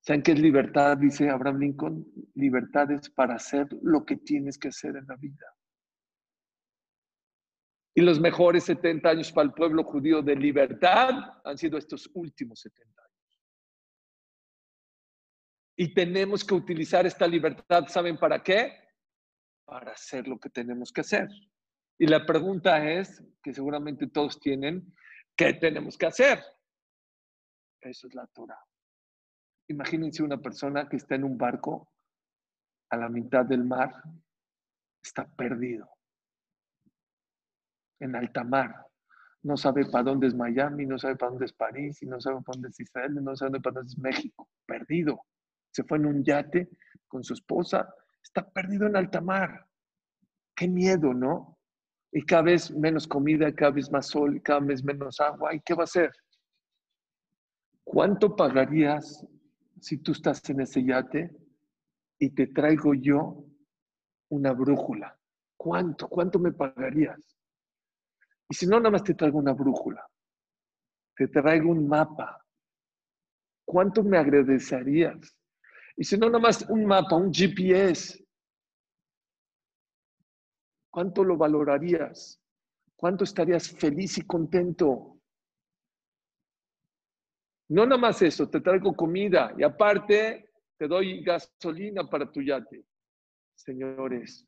[0.00, 0.96] ¿Saben qué es libertad?
[0.96, 2.04] Dice Abraham Lincoln.
[2.34, 5.46] Libertad es para hacer lo que tienes que hacer en la vida.
[7.94, 11.10] Y los mejores 70 años para el pueblo judío de libertad
[11.44, 13.11] han sido estos últimos 70 años.
[15.76, 18.72] Y tenemos que utilizar esta libertad, ¿saben para qué?
[19.64, 21.28] Para hacer lo que tenemos que hacer.
[21.98, 24.94] Y la pregunta es, que seguramente todos tienen,
[25.36, 26.42] ¿qué tenemos que hacer?
[27.80, 28.60] Eso es la Torah.
[29.68, 31.92] Imagínense una persona que está en un barco
[32.90, 34.02] a la mitad del mar,
[35.02, 35.88] está perdido
[38.00, 38.86] en alta mar.
[39.42, 42.42] No sabe para dónde es Miami, no sabe para dónde es París, y no sabe
[42.42, 44.48] para dónde es Israel, no sabe para dónde es México.
[44.66, 45.24] Perdido.
[45.72, 46.68] Se fue en un yate
[47.08, 47.92] con su esposa.
[48.22, 49.66] Está perdido en alta mar.
[50.54, 51.58] Qué miedo, ¿no?
[52.12, 55.54] Y cada vez menos comida, cada vez más sol, cada vez menos agua.
[55.54, 56.12] ¿Y qué va a hacer?
[57.84, 59.26] ¿Cuánto pagarías
[59.80, 61.34] si tú estás en ese yate
[62.18, 63.44] y te traigo yo
[64.28, 65.18] una brújula?
[65.56, 66.08] ¿Cuánto?
[66.08, 67.18] ¿Cuánto me pagarías?
[68.48, 70.06] Y si no, nada más te traigo una brújula,
[71.16, 72.44] te traigo un mapa.
[73.64, 75.34] ¿Cuánto me agradecerías?
[75.96, 78.24] Y si no, nada más un mapa, un GPS.
[80.90, 82.40] ¿Cuánto lo valorarías?
[82.96, 85.18] ¿Cuánto estarías feliz y contento?
[87.68, 92.84] No nada más eso, te traigo comida y aparte te doy gasolina para tu yate.
[93.54, 94.46] Señores,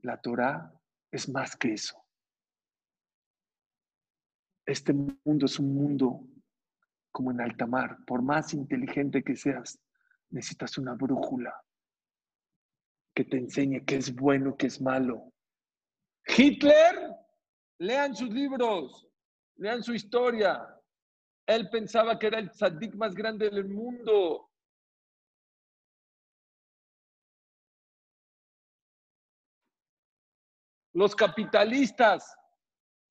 [0.00, 0.72] la Torah
[1.10, 1.96] es más que eso.
[4.66, 6.26] Este mundo es un mundo
[7.12, 7.98] como en alta mar.
[8.06, 9.78] Por más inteligente que seas,
[10.30, 11.54] necesitas una brújula
[13.14, 15.32] que te enseñe qué es bueno qué es malo.
[16.26, 17.14] Hitler,
[17.78, 19.08] lean sus libros,
[19.56, 20.66] lean su historia.
[21.46, 24.50] Él pensaba que era el tzadik más grande del mundo.
[30.92, 32.34] Los capitalistas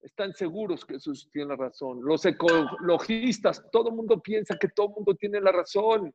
[0.02, 2.00] están seguros que Jesús tiene razón.
[2.04, 6.14] Los ecologistas, todo el mundo piensa que todo el mundo tiene la razón.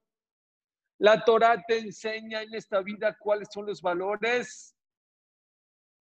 [1.00, 4.76] La Torah te enseña en esta vida cuáles son los valores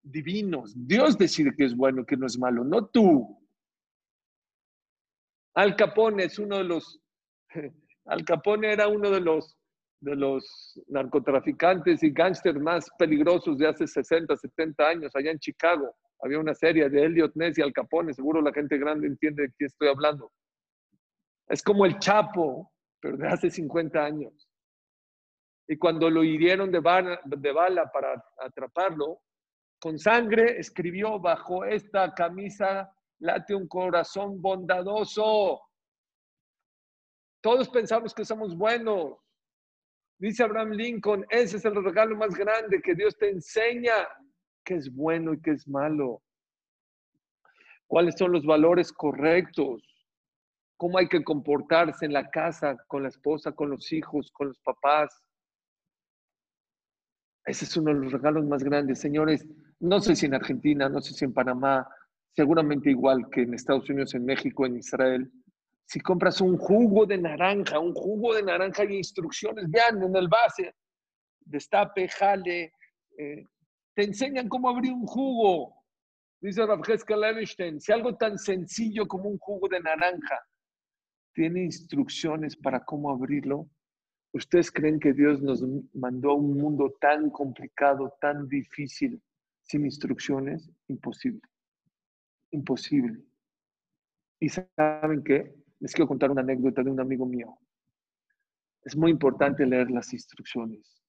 [0.00, 0.72] divinos.
[0.76, 3.44] Dios decide que es bueno que no es malo, no tú.
[5.54, 7.00] Al Capone es uno de los,
[8.04, 9.56] Al Capone era uno de los,
[9.98, 15.92] de los narcotraficantes y gángsters más peligrosos de hace 60, 70 años allá en Chicago.
[16.20, 19.54] Había una serie de Elliot Ness y Al Capone, seguro la gente grande entiende de
[19.58, 20.30] qué estoy hablando.
[21.48, 24.43] Es como el Chapo, pero de hace 50 años.
[25.66, 29.20] Y cuando lo hirieron de bala, de bala para atraparlo,
[29.80, 35.60] con sangre escribió bajo esta camisa late un corazón bondadoso.
[37.42, 39.18] Todos pensamos que somos buenos.
[40.18, 43.92] Dice Abraham Lincoln, ese es el regalo más grande que Dios te enseña
[44.64, 46.22] qué es bueno y qué es malo.
[47.86, 49.82] ¿Cuáles son los valores correctos?
[50.76, 54.58] ¿Cómo hay que comportarse en la casa, con la esposa, con los hijos, con los
[54.60, 55.23] papás?
[57.46, 59.00] Ese es uno de los regalos más grandes.
[59.00, 59.46] Señores,
[59.80, 61.86] no sé si en Argentina, no sé si en Panamá,
[62.32, 65.30] seguramente igual que en Estados Unidos, en México, en Israel,
[65.86, 70.28] si compras un jugo de naranja, un jugo de naranja hay instrucciones, vean en el
[70.28, 70.74] base,
[71.40, 72.72] destape, jale,
[73.18, 73.44] eh,
[73.94, 75.74] te enseñan cómo abrir un jugo.
[76.40, 80.40] Dice Rafjeska Levenstein, si algo tan sencillo como un jugo de naranja
[81.34, 83.68] tiene instrucciones para cómo abrirlo,
[84.34, 89.22] ¿ustedes creen que Dios nos mandó a un mundo tan complicado, tan difícil,
[89.62, 90.70] sin instrucciones?
[90.88, 91.40] Imposible
[92.54, 93.22] imposible.
[94.40, 95.54] Y saben qué?
[95.80, 97.58] Les quiero contar una anécdota de un amigo mío.
[98.82, 101.02] Es muy importante leer las instrucciones,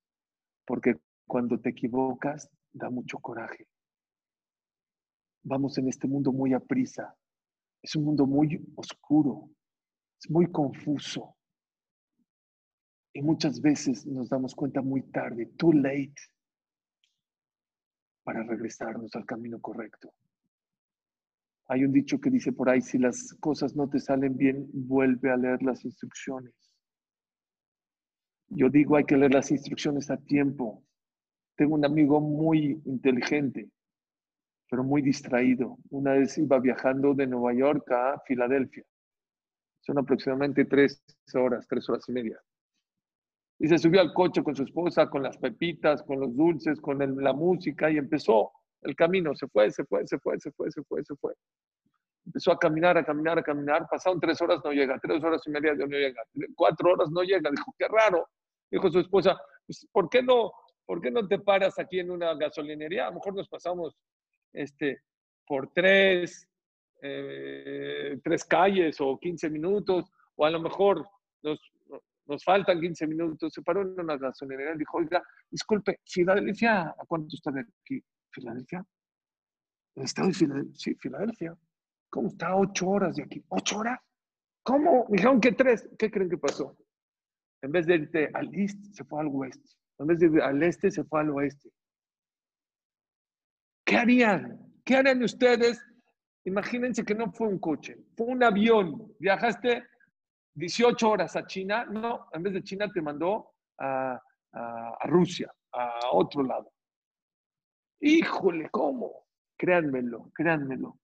[0.65, 0.95] porque
[1.27, 3.67] cuando te equivocas da mucho coraje.
[5.43, 7.15] Vamos en este mundo muy a prisa.
[7.81, 9.49] Es un mundo muy oscuro,
[10.21, 11.34] es muy confuso.
[13.15, 16.13] Y muchas veces nos damos cuenta muy tarde, too late,
[18.25, 20.13] para regresarnos al camino correcto.
[21.67, 25.31] Hay un dicho que dice por ahí, si las cosas no te salen bien, vuelve
[25.31, 26.53] a leer las instrucciones.
[28.49, 30.83] Yo digo, hay que leer las instrucciones a tiempo.
[31.55, 33.69] Tengo un amigo muy inteligente,
[34.69, 35.77] pero muy distraído.
[35.89, 38.83] Una vez iba viajando de Nueva York a Filadelfia.
[39.79, 41.01] Son aproximadamente tres
[41.33, 42.37] horas, tres horas y media.
[43.59, 46.99] Y se subió al coche con su esposa, con las pepitas, con los dulces, con
[47.23, 50.83] la música y empezó el camino, se fue, se fue, se fue, se fue, se
[50.83, 51.33] fue, se fue.
[52.25, 53.87] Empezó a caminar, a caminar, a caminar.
[53.89, 54.99] Pasaron tres horas, no llega.
[54.99, 56.21] Tres horas y media, no llega.
[56.55, 57.49] Cuatro horas, no llega.
[57.51, 58.27] Dijo, qué raro.
[58.71, 60.51] Dijo su esposa, pues, ¿por qué no,
[60.85, 63.05] por qué no te paras aquí en una gasolinería?
[63.05, 63.95] A lo mejor nos pasamos
[64.53, 65.01] este,
[65.45, 66.47] por tres,
[67.01, 71.07] eh, tres calles o 15 minutos, o a lo mejor
[71.43, 71.59] nos,
[72.27, 73.53] nos faltan 15 minutos.
[73.53, 78.03] Se paró en una gasolinería y dijo, oiga, disculpe, Filadelfia, ¿a cuánto está de aquí?
[78.31, 78.85] ¿Filadelfia?
[79.95, 80.73] ¿El estado de Filadelfia?
[80.75, 81.57] Sí, Filadelfia.
[82.09, 82.55] ¿Cómo está?
[82.55, 83.43] Ocho horas de aquí.
[83.49, 83.99] ¿Ocho horas?
[84.63, 85.05] ¿Cómo?
[85.09, 85.87] Me dijeron que tres.
[85.97, 86.77] ¿Qué creen que pasó?
[87.61, 89.69] En vez de irte al este, se fue al oeste.
[89.99, 91.69] En vez de ir al este, se fue al oeste.
[93.85, 94.73] ¿Qué harían?
[94.83, 95.83] ¿Qué harían ustedes?
[96.45, 99.11] Imagínense que no fue un coche, fue un avión.
[99.19, 99.83] Viajaste
[100.55, 101.85] 18 horas a China.
[101.85, 104.19] No, en vez de China te mandó a,
[104.53, 106.71] a Rusia, a otro lado.
[107.99, 109.25] Híjole, ¿cómo?
[109.57, 110.99] Créanmelo, créanmelo.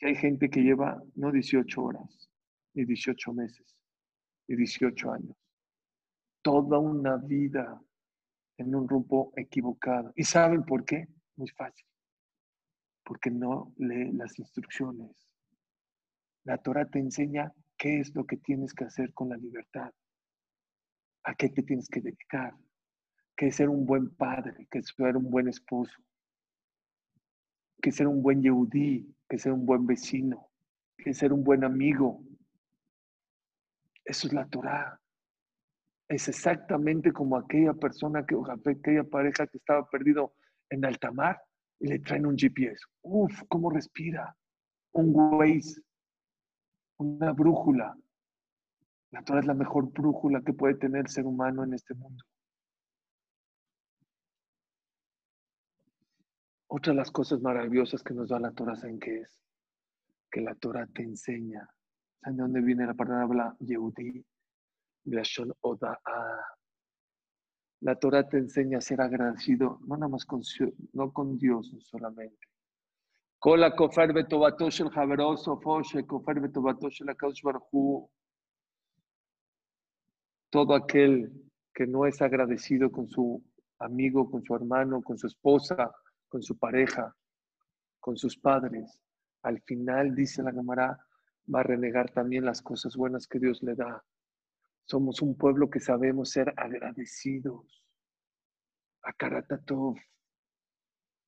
[0.00, 2.30] Hay gente que lleva no 18 horas,
[2.74, 3.76] ni 18 meses,
[4.48, 5.36] ni 18 años.
[6.42, 7.80] Toda una vida
[8.58, 10.12] en un rumbo equivocado.
[10.14, 11.08] ¿Y saben por qué?
[11.36, 11.86] Muy fácil.
[13.04, 15.28] Porque no lee las instrucciones.
[16.44, 17.52] La Torah te enseña
[17.84, 19.92] qué es lo que tienes que hacer con la libertad.
[21.24, 22.54] A qué te tienes que dedicar.
[23.36, 25.92] Que es ser un buen padre, que es ser un buen esposo,
[27.82, 30.50] que ser un buen yehudí, que ser un buen vecino,
[30.96, 32.24] que ser un buen amigo.
[34.02, 34.98] Eso es la Torah.
[36.08, 38.34] Es exactamente como aquella persona, que,
[38.64, 40.32] aquella pareja que estaba perdido
[40.70, 41.38] en alta mar
[41.78, 42.82] y le traen un GPS.
[43.02, 44.34] Uf, cómo respira.
[44.92, 45.82] Un Waze,
[46.98, 47.96] una brújula.
[49.10, 52.24] La Torah es la mejor brújula que puede tener el ser humano en este mundo.
[56.66, 59.40] Otra de las cosas maravillosas que nos da la Torah, ¿saben qué es?
[60.30, 61.68] Que la Torah te enseña.
[62.20, 64.24] ¿Saben de dónde viene la palabra Yehudi?
[67.80, 70.40] La Torah te enseña a ser agradecido, no nada más con,
[70.92, 72.48] no con Dios solamente.
[80.48, 81.30] Todo aquel
[81.74, 83.44] que no es agradecido con su
[83.80, 85.92] amigo, con su hermano, con su esposa,
[86.26, 87.14] con su pareja,
[88.00, 88.98] con sus padres,
[89.42, 90.98] al final, dice la Gemara,
[91.54, 94.02] va a renegar también las cosas buenas que Dios le da.
[94.86, 97.84] Somos un pueblo que sabemos ser agradecidos.
[99.02, 99.96] Akaratatov.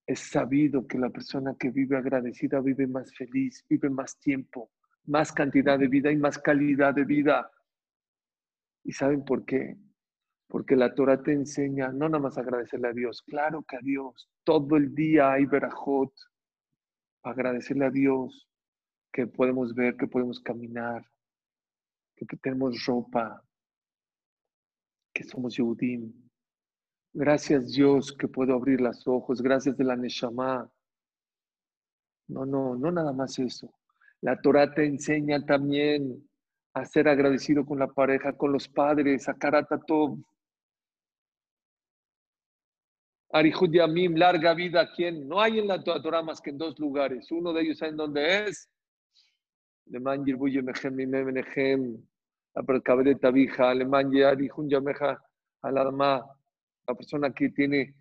[0.07, 4.71] Es sabido que la persona que vive agradecida vive más feliz, vive más tiempo,
[5.05, 7.51] más cantidad de vida y más calidad de vida.
[8.85, 9.77] ¿Y saben por qué?
[10.47, 14.31] Porque la Torah te enseña no nada más agradecerle a Dios, claro que a Dios.
[14.45, 16.13] Todo el día hay verajot.
[17.25, 18.49] Agradecerle a Dios
[19.13, 21.05] que podemos ver, que podemos caminar,
[22.15, 23.43] que tenemos ropa,
[25.13, 26.26] que somos Yehudim.
[27.19, 29.41] Gracias Dios que puedo abrir los ojos.
[29.41, 30.71] Gracias de la Neshama.
[32.29, 33.73] No, no, no nada más eso.
[34.21, 36.29] La Torah te enseña también
[36.75, 40.19] a ser agradecido con la pareja, con los padres, a Karatatov.
[43.33, 46.79] Arihud Yamim, larga vida a quien no hay en la Torah más que en dos
[46.79, 47.33] lugares.
[47.33, 48.69] Uno de ellos, ¿saben dónde es?
[49.87, 51.97] Leman Yirbu Yemehem Mimem Enehem,
[52.55, 55.19] Aperkabre Tabija, Leman Yarihun Yameja
[55.62, 56.37] Alarma
[56.87, 57.95] la persona que tiene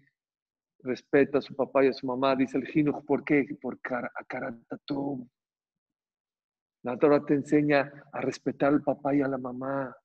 [0.80, 3.46] respeto a su papá y a su mamá, dice el Jinuj, ¿por qué?
[3.60, 3.80] Por
[4.14, 5.28] Akaratatov.
[6.84, 9.96] La Torah te enseña a respetar al papá y a la mamá.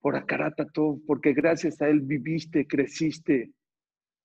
[0.00, 3.52] Por Akaratatov, porque gracias a él viviste, creciste.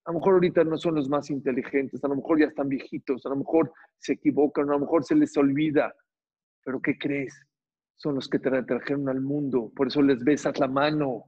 [0.06, 3.24] A lo mejor ahorita no son los más inteligentes, a lo mejor ya están viejitos,
[3.26, 5.94] a lo mejor se equivocan, a lo mejor se les olvida.
[6.64, 7.40] Pero ¿qué crees?
[7.96, 11.26] Son los que te trajeron al mundo, por eso les besas la mano.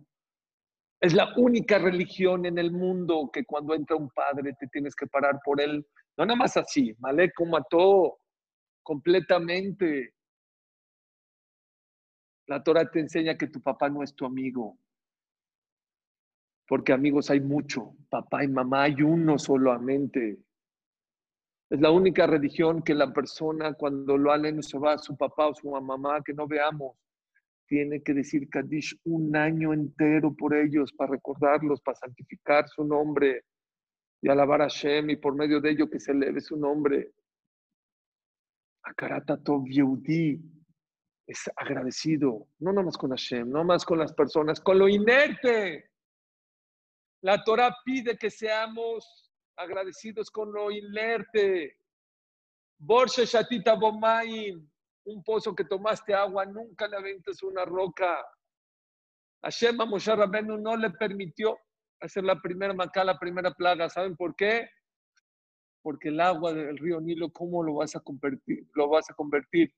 [1.02, 5.08] Es la única religión en el mundo que cuando entra un padre te tienes que
[5.08, 5.86] parar por él.
[6.18, 8.20] No nada más así, Maleco mató
[8.84, 10.14] completamente.
[12.48, 14.78] La Torah te enseña que tu papá no es tu amigo.
[16.68, 20.38] Porque amigos hay mucho, papá y mamá hay uno solamente.
[21.70, 25.48] Es la única religión que la persona cuando lo aleno se va a su papá
[25.48, 26.98] o su mamá que no veamos,
[27.70, 33.46] tiene que decir Kaddish un año entero por ellos, para recordarlos, para santificar su nombre
[34.22, 37.14] y alabar a Hashem y por medio de ello que se eleve su nombre.
[38.84, 40.42] Akarata Tov Yehudi
[41.28, 45.92] es agradecido, no nomás con Hashem, no más con las personas, con lo inerte.
[47.22, 51.78] La Torah pide que seamos agradecidos con lo inerte.
[52.80, 54.68] Borshe Shatita Bomain,
[55.10, 58.26] un pozo que tomaste agua, nunca le aventes una roca.
[59.42, 61.58] Hashem a Moshe Rabenu no le permitió
[62.02, 63.90] hacer la primera macá, la primera plaga.
[63.90, 64.70] ¿Saben por qué?
[65.82, 68.68] Porque el agua del río Nilo, ¿cómo lo vas a convertir?
[68.74, 69.74] Lo vas a convertir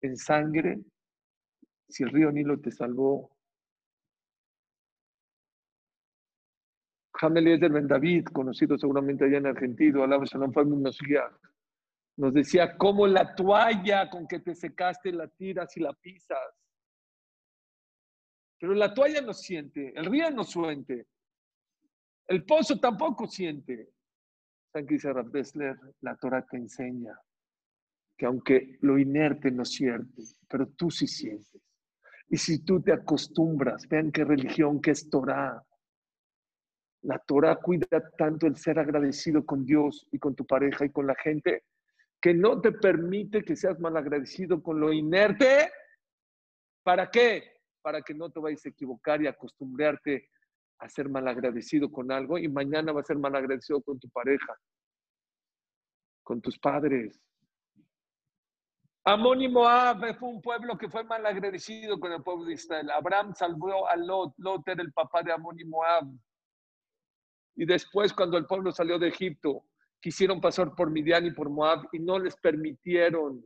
[0.00, 0.80] en sangre
[1.88, 3.30] si el río Nilo te salvó
[7.28, 10.06] Eliezer Ben David, conocido seguramente allá en Argentina,
[12.16, 16.38] nos decía cómo la toalla con que te secaste la tiras y la pisas.
[18.58, 21.06] Pero la toalla no siente, el río no siente,
[22.28, 23.90] el pozo tampoco siente.
[24.72, 25.12] San que dice
[26.00, 27.18] La Torah te enseña
[28.16, 31.60] que aunque lo inerte no siente, pero tú sí sientes.
[32.28, 35.62] Y si tú te acostumbras, vean qué religión, qué es Torah,
[37.02, 37.86] la Torah cuida
[38.16, 41.64] tanto el ser agradecido con Dios y con tu pareja y con la gente
[42.22, 45.72] que no te permite que seas mal agradecido con lo inerte.
[46.84, 47.60] ¿Para qué?
[47.82, 50.30] Para que no te vayas a equivocar y acostumbrarte
[50.78, 54.08] a ser mal agradecido con algo y mañana vas a ser mal agradecido con tu
[54.08, 54.56] pareja,
[56.22, 57.20] con tus padres.
[59.04, 62.88] Amón y Moab fue un pueblo que fue mal agradecido con el pueblo de Israel.
[62.90, 64.34] Abraham salvó a Lot.
[64.36, 66.04] Lot era el papá de Amón y Moab.
[67.56, 69.64] Y después, cuando el pueblo salió de Egipto,
[70.02, 73.42] quisieron pasar por Midian y por Moab y no les permitieron.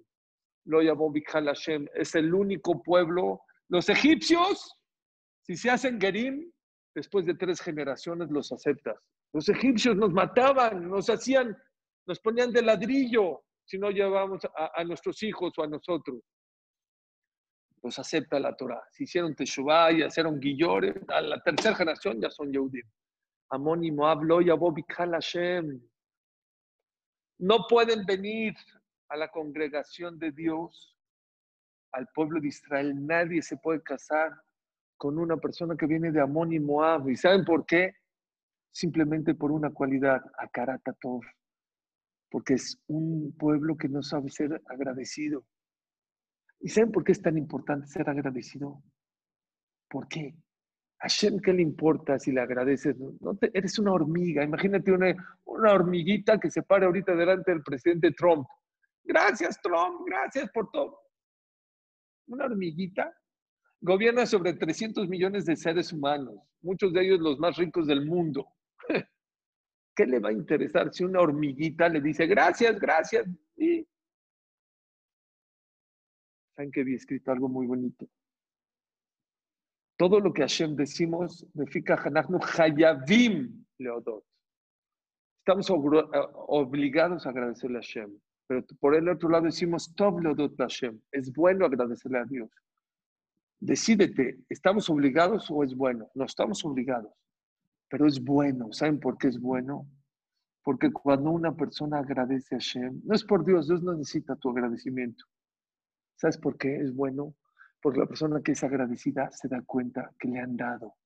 [0.64, 1.86] Lo llamó Hashem.
[1.94, 3.42] Es el único pueblo.
[3.68, 4.74] Los egipcios,
[5.42, 6.50] si se hacen Gerim,
[6.94, 8.96] después de tres generaciones los aceptas.
[9.32, 11.56] Los egipcios nos mataban, nos hacían,
[12.06, 16.20] nos ponían de ladrillo si no llevábamos a, nuestros hijos o a nosotros.
[17.82, 18.82] Los acepta la Torah.
[18.92, 22.88] Si hicieron Teshuvah y hicieron Guillores, a la tercera generación ya son Yehudim.
[23.50, 25.80] Amón y Moab lo Hashem.
[27.38, 28.54] No pueden venir
[29.08, 30.96] a la congregación de Dios
[31.92, 34.32] al pueblo de Israel, nadie se puede casar
[34.96, 37.08] con una persona que viene de Amón y Moab.
[37.08, 37.94] ¿Y saben por qué?
[38.70, 41.22] Simplemente por una cualidad, Akaratatov.
[42.30, 45.46] Porque es un pueblo que no sabe ser agradecido.
[46.60, 48.82] ¿Y saben por qué es tan importante ser agradecido?
[49.88, 50.34] ¿Por qué?
[51.00, 52.96] A Shem, ¿qué le importa si le agradeces?
[52.98, 54.42] No eres una hormiga.
[54.42, 58.46] Imagínate una, una hormiguita que se para ahorita delante del presidente Trump.
[59.04, 60.02] Gracias, Trump.
[60.06, 60.98] Gracias por todo.
[62.28, 63.14] Una hormiguita
[63.80, 68.46] gobierna sobre 300 millones de seres humanos, muchos de ellos los más ricos del mundo.
[69.96, 73.26] ¿Qué le va a interesar si una hormiguita le dice gracias, gracias?
[73.56, 73.86] Y...
[76.54, 78.08] ¿Saben que había escrito algo muy bonito?
[79.96, 81.46] Todo lo que Hashem decimos,
[82.58, 84.24] Hayavim Leodot.
[85.38, 88.18] Estamos obligados a agradecerle a Hashem.
[88.46, 91.00] Pero por el otro lado decimos Tov Leodot Hashem.
[91.12, 92.50] Es bueno agradecerle a Dios.
[93.58, 96.10] Decídete, ¿estamos obligados o es bueno?
[96.14, 97.12] No estamos obligados,
[97.88, 98.70] pero es bueno.
[98.72, 99.88] ¿Saben por qué es bueno?
[100.62, 104.50] Porque cuando una persona agradece a Hashem, no es por Dios, Dios no necesita tu
[104.50, 105.24] agradecimiento.
[106.16, 107.34] ¿Sabes por qué es bueno?
[107.86, 110.96] Porque la persona que es agradecida se da cuenta que le han dado.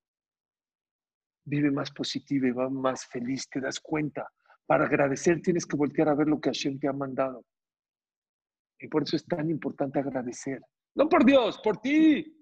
[1.44, 4.26] Vive más positiva y va más feliz, te das cuenta.
[4.64, 7.44] Para agradecer tienes que voltear a ver lo que Hashem te ha mandado.
[8.78, 10.62] Y por eso es tan importante agradecer.
[10.94, 12.34] No por Dios, por ti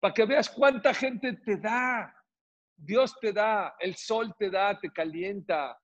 [0.00, 2.12] para que veas cuánta gente te da.
[2.76, 5.78] Dios te da, el sol te da, te calienta,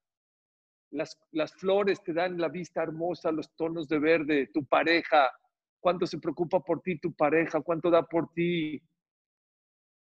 [0.91, 5.31] las, las, flores te dan la vista hermosa, los tonos de verde, tu pareja,
[5.79, 8.81] cuánto se preocupa por ti tu pareja, cuánto da por ti,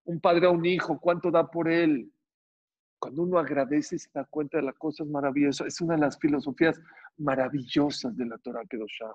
[0.05, 2.11] un padre a un hijo, cuánto da por él.
[2.99, 5.67] Cuando uno agradece se da cuenta de las cosas maravillosas.
[5.67, 6.81] Es una de las filosofías
[7.17, 9.13] maravillosas de la Torah Kedoshah.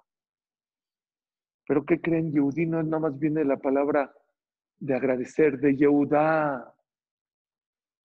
[1.67, 2.33] Pero ¿qué creen?
[2.33, 4.13] Yehudí no nada más viene la palabra
[4.79, 6.75] de agradecer, de Yehudá.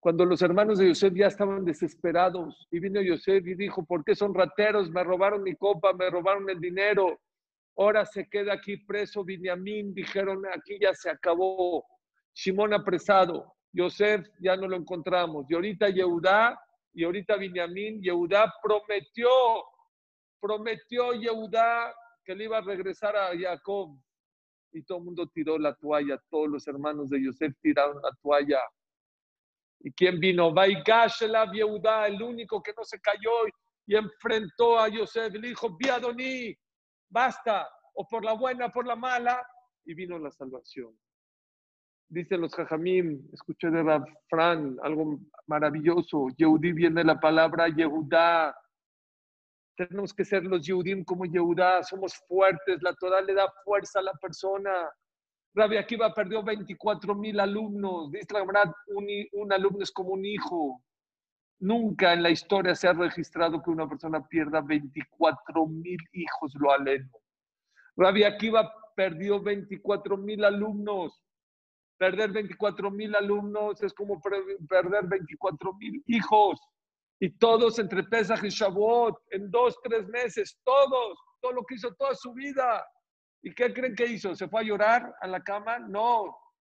[0.00, 4.14] Cuando los hermanos de Yosef ya estaban desesperados y vino Yosef y dijo, ¿por qué
[4.14, 4.90] son rateros?
[4.90, 7.20] Me robaron mi copa, me robaron el dinero.
[7.80, 9.94] Ahora se queda aquí preso Binyamin.
[9.94, 11.82] Dijeron, aquí ya se acabó.
[12.30, 13.54] Simón apresado.
[13.72, 15.46] Yosef ya no lo encontramos.
[15.48, 16.60] Y ahorita Yehudá
[16.92, 18.02] y ahorita Binyamin.
[18.02, 19.30] Yehudá prometió,
[20.38, 23.98] prometió Yehudá que le iba a regresar a Jacob
[24.72, 28.60] y todo el mundo tiró la toalla, todos los hermanos de Yosef tiraron la toalla.
[29.80, 30.52] ¿Y quién vino?
[30.52, 33.30] Vaigash la viuda, el único que no se cayó
[33.86, 35.32] y enfrentó a Yosef.
[35.32, 36.54] Le dijo, Viadoní,
[37.10, 39.46] basta, o por la buena, por la mala,
[39.84, 40.96] y vino la salvación.
[42.08, 46.28] Dicen los Jajamim, escuché de Rab Fran, algo maravilloso.
[46.36, 48.54] Yehudí viene la palabra Yehudá,
[49.76, 54.02] tenemos que ser los Yehudim como Yehudá, somos fuertes, la Torah le da fuerza a
[54.02, 54.70] la persona.
[55.54, 58.26] Rabbi Akiva perdió 24 mil alumnos, dice
[58.88, 60.82] un, un, alumno es como un hijo.
[61.60, 66.72] Nunca en la historia se ha registrado que una persona pierda 24 mil hijos, lo
[66.72, 67.10] aleno.
[67.96, 71.22] Rabbi Akiva perdió 24 mil alumnos.
[71.98, 76.58] Perder 24 mil alumnos es como perder 24 mil hijos.
[77.20, 81.94] Y todos entre Pesach y Shavuot, en dos, tres meses, todos, todo lo que hizo
[81.96, 82.82] toda su vida.
[83.42, 84.34] ¿Y qué creen que hizo?
[84.34, 85.78] ¿Se fue a llorar a la cama?
[85.78, 86.34] No,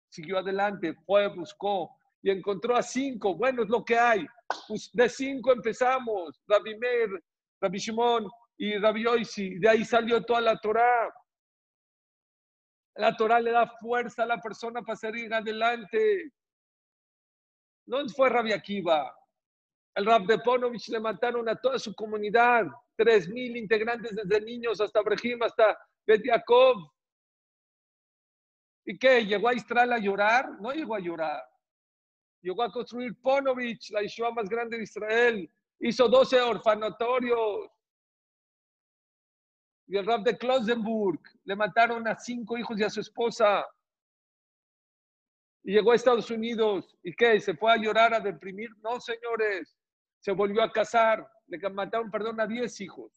[0.09, 3.35] siguió adelante, fue, buscó y encontró a cinco.
[3.35, 4.25] Bueno, es lo que hay.
[4.67, 6.41] Pues de cinco empezamos.
[6.47, 7.23] Rabbi Meir,
[7.61, 9.59] Rabbi Shimon y Rabbi Oisi.
[9.59, 11.13] De ahí salió toda la Torah.
[12.95, 16.31] La Torah le da fuerza a la persona para seguir adelante.
[17.87, 19.13] No fue Rabbi Akiva,
[19.95, 22.65] el Rab de Ponovich le mataron a toda su comunidad,
[22.95, 26.23] tres mil integrantes desde niños hasta Brahim, hasta Bet
[28.85, 29.25] ¿Y qué?
[29.25, 30.59] ¿Llegó a Israel a llorar?
[30.59, 31.43] No llegó a llorar.
[32.41, 35.49] Llegó a construir Ponovich, la Yeshua más grande de Israel.
[35.79, 37.69] Hizo 12 orfanatorios.
[39.87, 43.65] Y el Rab de Klosenburg le mataron a cinco hijos y a su esposa.
[45.63, 46.97] Y llegó a Estados Unidos.
[47.03, 47.39] ¿Y qué?
[47.39, 48.69] ¿Se fue a llorar, a deprimir?
[48.81, 49.77] No, señores
[50.21, 53.11] se volvió a casar, le mataron, perdón, a 10 hijos.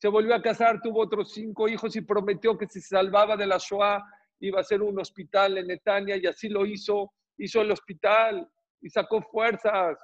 [0.00, 3.46] Se volvió a casar, tuvo otros cinco hijos y prometió que si se salvaba de
[3.46, 4.04] la Shoah
[4.40, 7.10] iba a hacer un hospital en Netania y así lo hizo.
[7.36, 8.48] Hizo el hospital
[8.80, 9.98] y sacó fuerzas.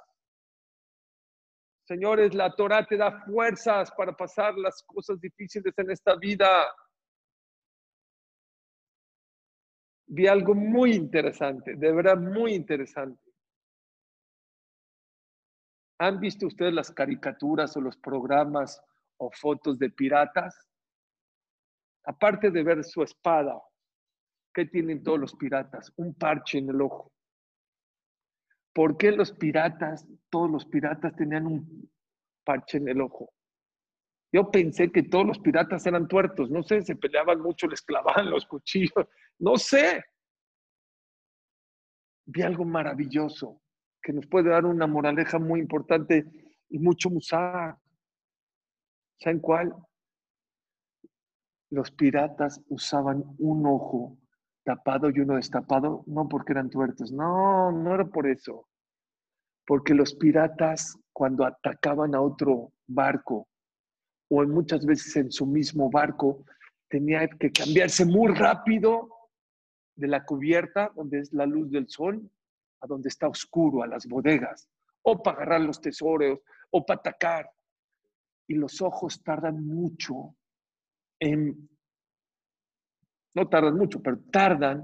[1.83, 6.67] Señores, la Torah te da fuerzas para pasar las cosas difíciles en esta vida.
[10.07, 13.31] Vi algo muy interesante, de verdad muy interesante.
[15.99, 18.81] ¿Han visto ustedes las caricaturas o los programas
[19.17, 20.71] o fotos de piratas?
[22.05, 23.61] aparte de ver su espada,
[24.53, 25.91] ¿qué tienen todos los piratas?
[25.97, 27.11] Un parche en el ojo.
[28.73, 31.91] ¿Por qué los piratas, todos los piratas tenían un
[32.43, 33.33] parche en el ojo?
[34.33, 38.29] Yo pensé que todos los piratas eran tuertos, no sé, se peleaban mucho, les clavaban
[38.29, 39.07] los cuchillos,
[39.39, 40.03] no sé.
[42.25, 43.61] Vi algo maravilloso
[44.01, 46.25] que nos puede dar una moraleja muy importante
[46.69, 47.77] y mucho musar.
[49.19, 49.75] ¿Saben cuál?
[51.69, 54.17] Los piratas usaban un ojo
[54.63, 58.67] tapado y uno destapado, no porque eran tuertos, no, no era por eso.
[59.65, 63.47] Porque los piratas cuando atacaban a otro barco
[64.29, 66.45] o muchas veces en su mismo barco,
[66.87, 69.09] tenía que cambiarse muy rápido
[69.95, 72.29] de la cubierta, donde es la luz del sol,
[72.79, 74.69] a donde está oscuro, a las bodegas,
[75.01, 76.39] o para agarrar los tesoros,
[76.69, 77.51] o para atacar.
[78.47, 80.35] Y los ojos tardan mucho
[81.19, 81.69] en,
[83.33, 84.83] no tardan mucho, pero tardan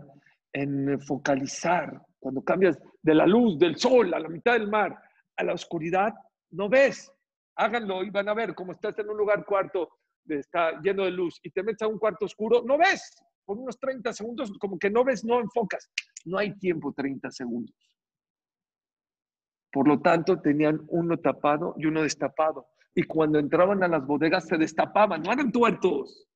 [0.54, 2.02] en focalizar.
[2.20, 4.98] Cuando cambias de la luz del sol a la mitad del mar
[5.38, 6.14] a la oscuridad,
[6.52, 7.12] no ves.
[7.56, 9.90] Háganlo y van a ver cómo estás en un lugar cuarto,
[10.28, 13.16] está lleno de luz, y te metes a un cuarto oscuro, no ves.
[13.46, 15.90] Por unos 30 segundos, como que no ves, no enfocas.
[16.26, 17.76] No hay tiempo 30 segundos.
[19.72, 22.68] Por lo tanto, tenían uno tapado y uno destapado.
[22.94, 26.28] Y cuando entraban a las bodegas se destapaban, no eran tuertos.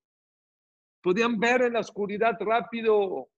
[1.01, 3.29] Podían ver en la oscuridad rápido.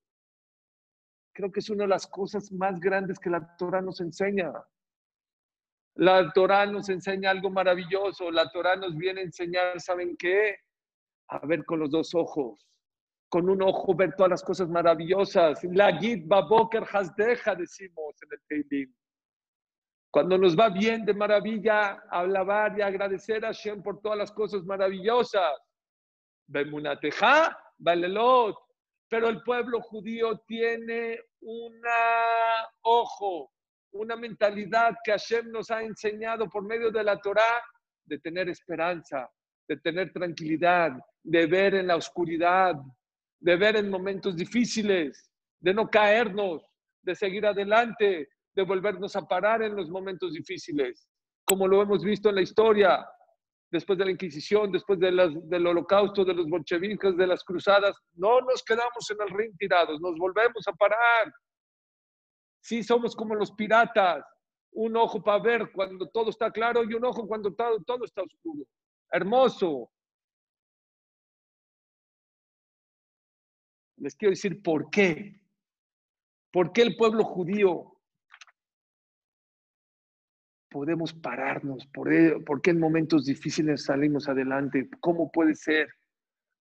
[1.33, 4.51] Creo que es una de las cosas más grandes que la Torah nos enseña.
[5.95, 8.31] La Torah nos enseña algo maravilloso.
[8.31, 10.57] La Torah nos viene a enseñar, ¿saben qué?
[11.29, 12.67] A ver con los dos ojos.
[13.29, 15.63] Con un ojo ver todas las cosas maravillosas.
[15.63, 18.93] La Git Baboker Hasdeja, decimos en el Teilim.
[20.11, 24.63] Cuando nos va bien de maravilla, alabar y agradecer a Hashem por todas las cosas
[24.63, 25.72] maravillosas.
[26.47, 28.57] Bemunateja, Balelot.
[29.09, 31.81] Pero el pueblo judío tiene un
[32.81, 33.53] ojo
[33.93, 37.61] una mentalidad que Hashem nos ha enseñado por medio de la Torah
[38.05, 39.29] de tener esperanza,
[39.67, 40.91] de tener tranquilidad,
[41.23, 42.75] de ver en la oscuridad,
[43.39, 45.29] de ver en momentos difíciles,
[45.59, 46.65] de no caernos,
[47.01, 51.07] de seguir adelante, de volvernos a parar en los momentos difíciles,
[51.45, 53.05] como lo hemos visto en la historia,
[53.73, 58.39] después de la Inquisición, después de del holocausto, de los bolcheviques, de las cruzadas, no
[58.41, 61.33] nos quedamos en el ring tirados, nos volvemos a parar,
[62.63, 64.25] Sí, somos como los piratas.
[64.71, 68.23] Un ojo para ver cuando todo está claro y un ojo cuando todo, todo está
[68.23, 68.65] oscuro.
[69.11, 69.91] Hermoso.
[73.97, 75.41] Les quiero decir por qué.
[76.51, 77.92] ¿Por qué el pueblo judío
[80.73, 81.87] podemos pararnos?
[81.93, 82.09] ¿Por,
[82.43, 84.89] ¿Por, qué en momentos difíciles salimos adelante?
[84.99, 85.87] ¿Cómo puede ser?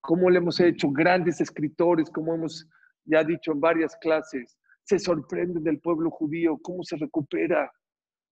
[0.01, 0.91] ¿Cómo le hemos hecho?
[0.91, 2.69] Grandes escritores, como hemos
[3.05, 7.71] ya dicho en varias clases se sorprenden del pueblo judío, cómo se recupera,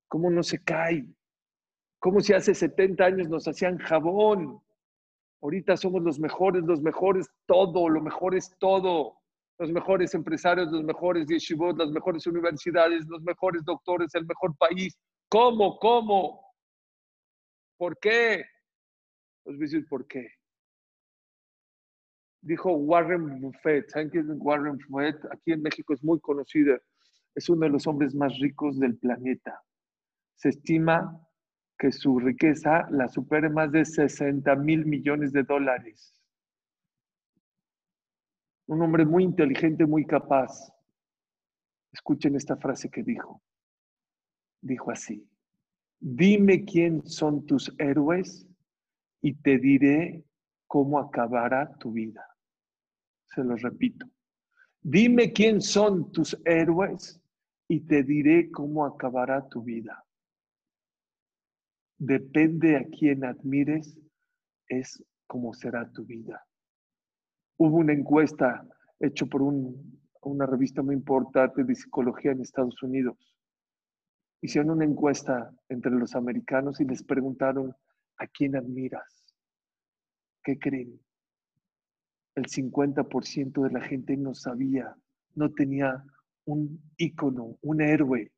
[0.09, 1.07] cómo no se cae,
[1.99, 4.61] cómo si hace 70 años nos hacían jabón.
[5.43, 9.17] Ahorita somos los mejores, los mejores todo, lo mejor es todo.
[9.59, 14.99] Los mejores empresarios, los mejores yeshivot, las mejores universidades, los mejores doctores, el mejor país.
[15.31, 15.79] ¿Cómo?
[15.79, 16.55] ¿Cómo?
[17.79, 18.45] ¿Por qué?
[19.45, 20.41] Os voy por qué
[22.43, 23.89] dijo Warren Buffett.
[23.91, 25.25] ¿Saben quién es Warren Buffett?
[25.33, 26.79] Aquí en México es muy conocido.
[27.35, 29.63] Es uno de los hombres más ricos del planeta.
[30.35, 31.21] Se estima
[31.79, 36.15] que su riqueza la supere más de 60 mil millones de dólares.
[38.67, 40.73] Un hombre muy inteligente, muy capaz.
[41.93, 43.43] Escuchen esta frase que dijo.
[44.63, 45.27] Dijo así,
[45.99, 48.47] dime quién son tus héroes
[49.23, 50.25] y te diré
[50.67, 52.27] cómo acabará tu vida.
[53.27, 54.07] Se lo repito.
[54.83, 57.21] Dime quién son tus héroes
[57.69, 60.05] y te diré cómo acabará tu vida.
[61.99, 63.99] Depende a quién admires,
[64.69, 66.45] es cómo será tu vida.
[67.59, 68.67] Hubo una encuesta
[68.99, 73.30] hecha por una revista muy importante de psicología en Estados Unidos.
[74.43, 77.75] Hicieron una encuesta entre los americanos y les preguntaron,
[78.17, 79.35] ¿a quién admiras?
[80.43, 81.01] ¿Qué creen?
[82.35, 84.95] el 50% de la gente no sabía,
[85.35, 86.03] no tenía
[86.45, 88.33] un ícono, un héroe.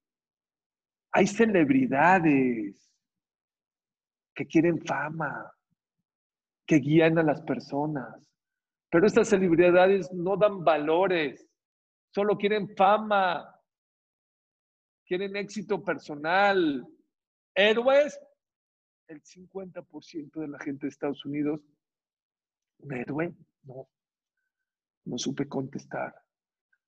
[1.13, 2.91] Hay celebridades
[4.35, 5.53] que quieren fama,
[6.67, 8.17] que guían a las personas,
[8.91, 11.47] pero estas celebridades no dan valores,
[12.11, 13.52] solo quieren fama,
[15.05, 16.87] quieren éxito personal.
[17.55, 18.19] Héroes,
[19.09, 21.61] el 50% de la gente de Estados Unidos,
[22.79, 23.35] un héroe,
[23.65, 23.89] no,
[25.05, 26.15] No supe contestar.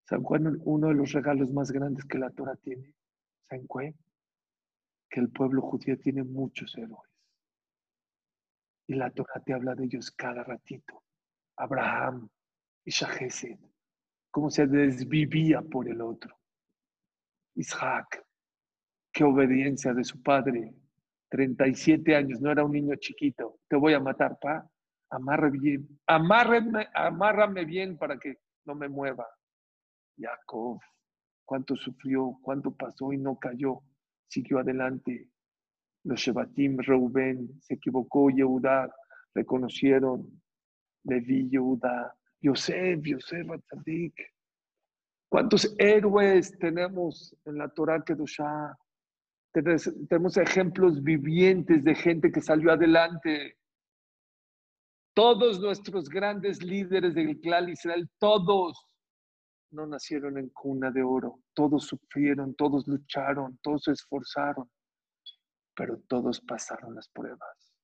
[0.09, 2.95] ¿Saben cuál uno de los regalos más grandes que la Torah tiene?
[3.49, 3.95] ¿Saben cuál?
[5.09, 7.11] Que el pueblo judío tiene muchos héroes.
[8.87, 11.03] Y la Torah te habla de ellos cada ratito.
[11.57, 12.29] Abraham,
[12.85, 13.23] Isaac
[14.31, 16.37] cómo se desvivía por el otro.
[17.57, 18.25] Isaac,
[19.13, 20.75] qué obediencia de su padre.
[21.31, 23.59] 37 años, no era un niño chiquito.
[23.69, 24.69] Te voy a matar, pa.
[25.11, 29.27] Amarre bien, amárrame, amárrame bien para que no me mueva.
[30.17, 30.81] Jacob,
[31.45, 33.81] cuánto sufrió, cuánto pasó y no cayó,
[34.29, 35.29] siguió adelante.
[36.05, 38.93] Los Shebatim, Reuben, se equivocó, Yehuda,
[39.35, 40.43] reconocieron,
[41.05, 44.15] Levi, Yehuda, Yosef, Yosef Atzadik.
[45.35, 48.79] ¿Cuántos héroes tenemos en la Torah Kedoshá?
[49.53, 53.59] Tenemos ejemplos vivientes de gente que salió adelante.
[55.13, 58.87] Todos nuestros grandes líderes del clan Israel, todos
[59.73, 61.41] no nacieron en cuna de oro.
[61.53, 64.71] Todos sufrieron, todos lucharon, todos se esforzaron,
[65.75, 67.75] pero todos pasaron las pruebas.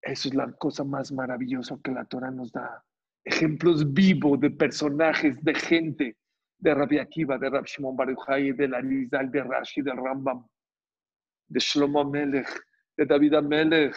[0.00, 2.84] Eso es la cosa más maravillosa que la Torah nos da.
[3.28, 6.16] Ejemplos vivos de personajes, de gente,
[6.58, 10.48] de Rabbi Akiva, de Rabbi Shimon Baruch de Larizal, de Rashi, de Rambam,
[11.46, 12.48] de Shlomo Melech,
[12.96, 13.94] de David Amelech,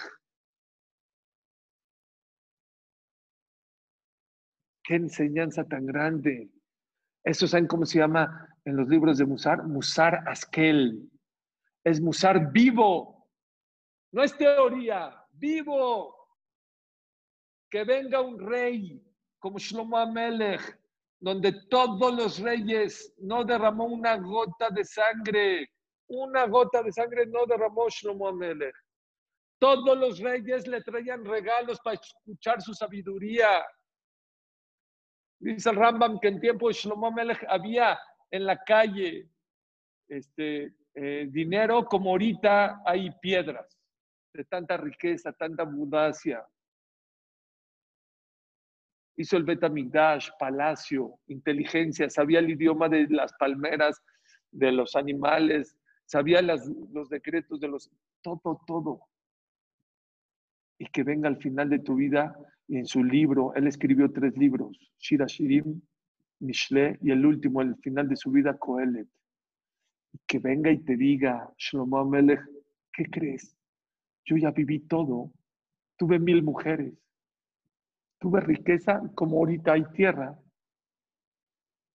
[4.84, 6.50] Qué enseñanza tan grande.
[7.24, 9.64] Eso saben cómo se llama en los libros de Musar?
[9.64, 11.10] Musar Askel.
[11.86, 13.30] Es Musar vivo.
[14.12, 16.18] No es teoría, vivo.
[17.70, 19.02] Que venga un rey
[19.42, 20.80] como Shlomo Amelech,
[21.20, 25.70] donde todos los reyes no derramó una gota de sangre.
[26.08, 28.76] Una gota de sangre no derramó Shlomo Amelech.
[29.60, 33.66] Todos los reyes le traían regalos para escuchar su sabiduría.
[35.40, 39.28] Dice el Rambam que en tiempo de Shlomo Melech había en la calle
[40.08, 43.80] este, eh, dinero como ahorita hay piedras,
[44.34, 46.46] de tanta riqueza, tanta abundancia.
[49.18, 54.02] Hizo el Betamigdash, palacio, inteligencia, sabía el idioma de las palmeras,
[54.52, 57.90] de los animales, sabía los decretos de los...
[58.22, 59.02] Todo, todo.
[60.78, 62.36] Y que venga al final de tu vida
[62.68, 65.82] y en su libro, él escribió tres libros, Shira Shirim,
[66.40, 69.08] Mishle y el último, el final de su vida, Kohelet.
[70.26, 72.42] Que venga y te diga, Shlomo Amelech,
[72.94, 73.56] ¿qué crees?
[74.26, 75.32] Yo ya viví todo.
[75.98, 76.94] Tuve mil mujeres.
[78.22, 80.40] Tuve riqueza como ahorita hay tierra.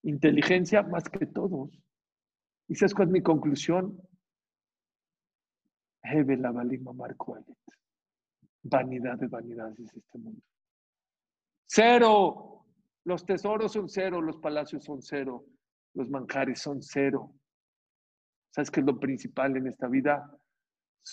[0.03, 1.71] Inteligencia más que todos.
[2.67, 3.97] ¿Y sabes cuál es mi conclusión?
[6.03, 6.51] Hebe la
[8.65, 10.43] Vanidad de vanidades es este mundo.
[11.65, 12.65] Cero.
[13.05, 15.45] Los tesoros son cero, los palacios son cero,
[15.95, 17.33] los manjares son cero.
[18.51, 20.29] ¿Sabes qué es lo principal en esta vida?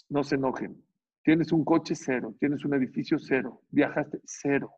[0.09, 0.84] No se enojen.
[1.22, 4.74] Tienes un coche cero, tienes un edificio cero, viajaste cero.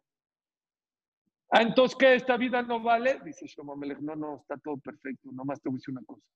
[1.58, 2.16] Ah, entonces, ¿qué?
[2.16, 3.22] ¿Esta vida no vale?
[3.24, 6.28] Dice Shlomo Melech, no, no, está todo perfecto, nomás te voy a decir una cosa.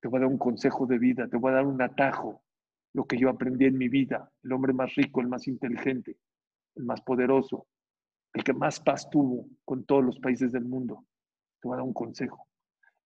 [0.00, 2.42] Te voy a dar un consejo de vida, te voy a dar un atajo,
[2.94, 6.16] lo que yo aprendí en mi vida, el hombre más rico, el más inteligente,
[6.76, 7.66] el más poderoso,
[8.32, 11.04] el que más paz tuvo con todos los países del mundo.
[11.60, 12.48] Te voy a dar un consejo.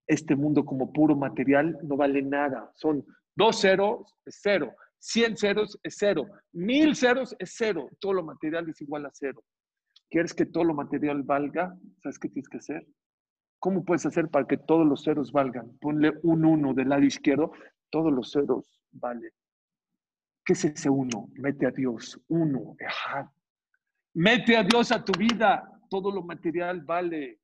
[0.07, 2.71] Este mundo como puro material no vale nada.
[2.77, 3.05] Son
[3.35, 4.77] dos ceros, cero.
[4.99, 6.27] Cien ceros es cero.
[6.53, 7.89] Mil ceros es cero.
[8.01, 9.43] Todo lo material es igual a cero.
[10.11, 11.77] ¿Quieres que todo lo material valga?
[12.03, 12.87] ¿Sabes qué tienes que hacer?
[13.59, 15.77] ¿Cómo puedes hacer para que todos los ceros valgan?
[15.79, 17.53] Ponle un uno del lado izquierdo,
[17.91, 19.33] todos los ceros valen.
[20.45, 21.29] ¿Qué es ese uno?
[21.35, 22.77] Mete a Dios, uno,
[24.15, 27.41] Mete a Dios a tu vida, todo lo material vale.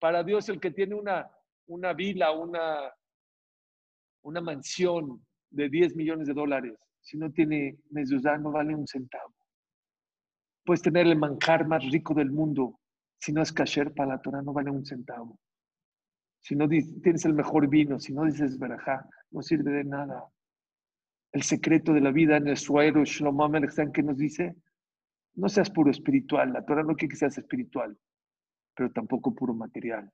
[0.00, 1.30] Para Dios el que tiene una,
[1.66, 2.92] una vila, una,
[4.22, 9.34] una mansión de 10 millones de dólares, si no tiene mezuzá, no vale un centavo.
[10.62, 12.78] Puedes tener el manjar más rico del mundo,
[13.18, 15.40] si no es kasher para la Torah, no vale un centavo.
[16.38, 20.26] Si no tienes el mejor vino, si no dices verajá, no sirve de nada.
[21.32, 24.54] El secreto de la vida en el suero, Shlomo Amelech, que nos dice,
[25.36, 26.52] no seas puro espiritual.
[26.52, 27.96] La Torah no quiere que seas espiritual,
[28.76, 30.12] pero tampoco puro material.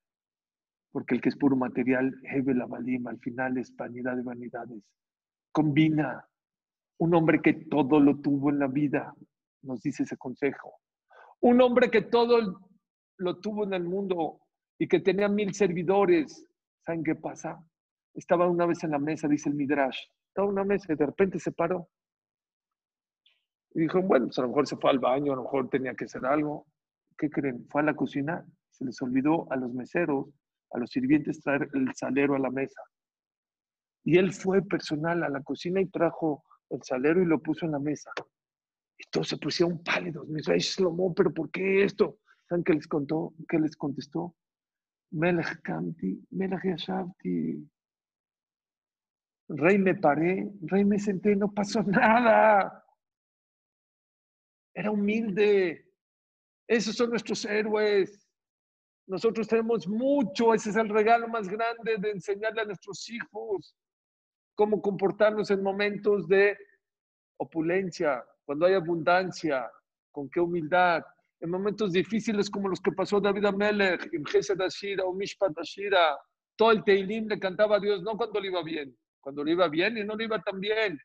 [0.92, 4.84] Porque el que es puro material, Hebe la Balim, al final es vanidad de vanidades.
[5.50, 6.24] Combina.
[6.98, 9.14] Un hombre que todo lo tuvo en la vida,
[9.62, 10.74] nos dice ese consejo.
[11.40, 12.60] Un hombre que todo
[13.18, 14.40] lo tuvo en el mundo,
[14.78, 16.46] y que tenía mil servidores.
[16.84, 17.62] ¿Saben qué pasa?
[18.14, 19.98] Estaba una vez en la mesa, dice el Midrash.
[20.28, 21.88] Estaba una mesa y de repente se paró.
[23.72, 25.94] Y dijo, bueno, pues a lo mejor se fue al baño, a lo mejor tenía
[25.94, 26.66] que hacer algo.
[27.16, 27.66] ¿Qué creen?
[27.70, 30.28] Fue a la cocina, se les olvidó a los meseros,
[30.72, 32.80] a los sirvientes traer el salero a la mesa.
[34.04, 37.72] Y él fue personal a la cocina y trajo el salero y lo puso en
[37.72, 38.10] la mesa.
[38.98, 40.28] Y todos se pusieron pálidos.
[40.28, 42.18] Me dice, Shlomo, pero ¿por qué esto?
[42.48, 43.34] ¿Saben qué les contó?
[43.48, 44.34] ¿Qué les contestó?
[45.10, 47.68] Melech Kamti, Melech Yashavti.
[49.48, 52.84] Rey me paré, rey me senté, no pasó nada.
[54.74, 55.92] Era humilde.
[56.66, 58.28] Esos son nuestros héroes.
[59.06, 63.76] Nosotros tenemos mucho, ese es el regalo más grande de enseñarle a nuestros hijos
[64.54, 66.56] cómo comportarnos en momentos de
[67.38, 69.70] opulencia, cuando hay abundancia,
[70.12, 71.02] con qué humildad,
[71.40, 76.16] en momentos difíciles como los que pasó David Amelech, Gesed Ashira o Mishpat Ashira,
[76.56, 79.68] todo el Teilim le cantaba a Dios, no cuando le iba bien, cuando le iba
[79.68, 80.98] bien y no le iba tan bien.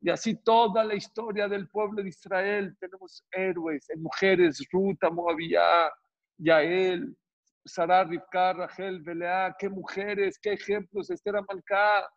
[0.00, 5.92] Y así toda la historia del pueblo de Israel, tenemos héroes, mujeres, Ruta, Moabía,
[6.38, 7.16] Yael,
[7.64, 12.08] Sarah, Rivka, Rachel, Belea, qué mujeres, qué ejemplos, Esther Amalcá.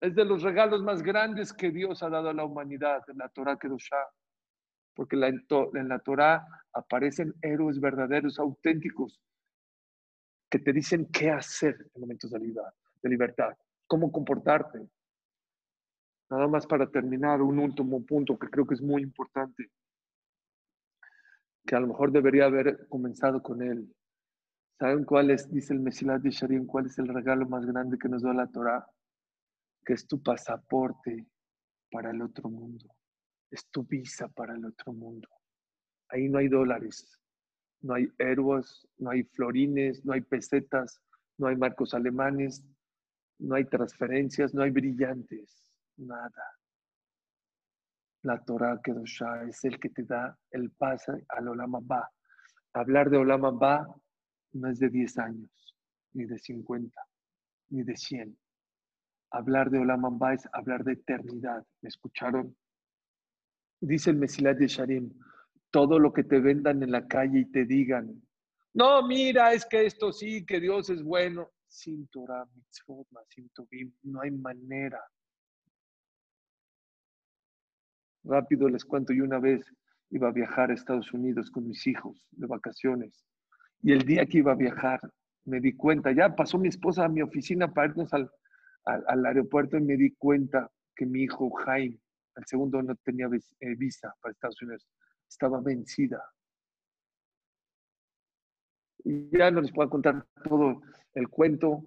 [0.00, 3.28] Es de los regalos más grandes que Dios ha dado a la humanidad, en la
[3.28, 4.04] Torah Kedoshá.
[4.94, 9.20] Porque en la Torah aparecen héroes verdaderos, auténticos,
[10.50, 13.56] que te dicen qué hacer en momentos de libertad, de libertad
[13.92, 14.88] cómo comportarte,
[16.32, 19.70] Nada más para terminar, un último punto que creo que es muy importante,
[21.66, 23.94] que a lo mejor debería haber comenzado con él.
[24.78, 28.08] ¿Saben cuál es, dice el Mesilat de Sharim, cuál es el regalo más grande que
[28.08, 28.82] nos da la Torah?
[29.84, 31.26] Que es tu pasaporte
[31.90, 32.86] para el otro mundo,
[33.50, 35.28] es tu visa para el otro mundo.
[36.08, 37.20] Ahí no hay dólares,
[37.82, 40.98] no hay héroes, no hay florines, no hay pesetas,
[41.36, 42.64] no hay marcos alemanes,
[43.38, 46.44] no hay transferencias, no hay brillantes nada.
[48.22, 52.08] La Torah Kedoshá es el que te da el pase al Olama Ba.
[52.72, 53.86] Hablar de Olama Ba
[54.52, 55.76] no es de 10 años,
[56.12, 57.00] ni de 50,
[57.70, 58.38] ni de 100.
[59.32, 61.66] Hablar de Olama Ba es hablar de eternidad.
[61.80, 62.56] ¿Me escucharon?
[63.80, 65.12] Dice el Mesilat de Sharim,
[65.70, 68.22] todo lo que te vendan en la calle y te digan,
[68.74, 71.50] no, mira, es que esto sí, que Dios es bueno.
[71.66, 73.50] Sin Torah, mitzvot, sin
[74.02, 75.00] no hay manera
[78.24, 79.72] Rápido les cuento, yo una vez
[80.10, 83.24] iba a viajar a Estados Unidos con mis hijos de vacaciones.
[83.82, 85.00] Y el día que iba a viajar,
[85.44, 88.30] me di cuenta, ya pasó mi esposa a mi oficina para irnos al,
[88.84, 91.98] al, aeropuerto y me di cuenta que mi hijo Jaime,
[92.36, 94.86] el segundo no tenía eh, visa para Estados Unidos,
[95.28, 96.22] estaba vencida.
[99.04, 100.80] Y ya no les puedo contar todo
[101.14, 101.84] el cuento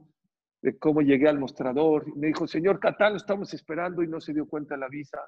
[0.61, 2.15] de cómo llegué al mostrador.
[2.17, 5.19] Me dijo, señor Catán, estamos esperando y no se dio cuenta la visa.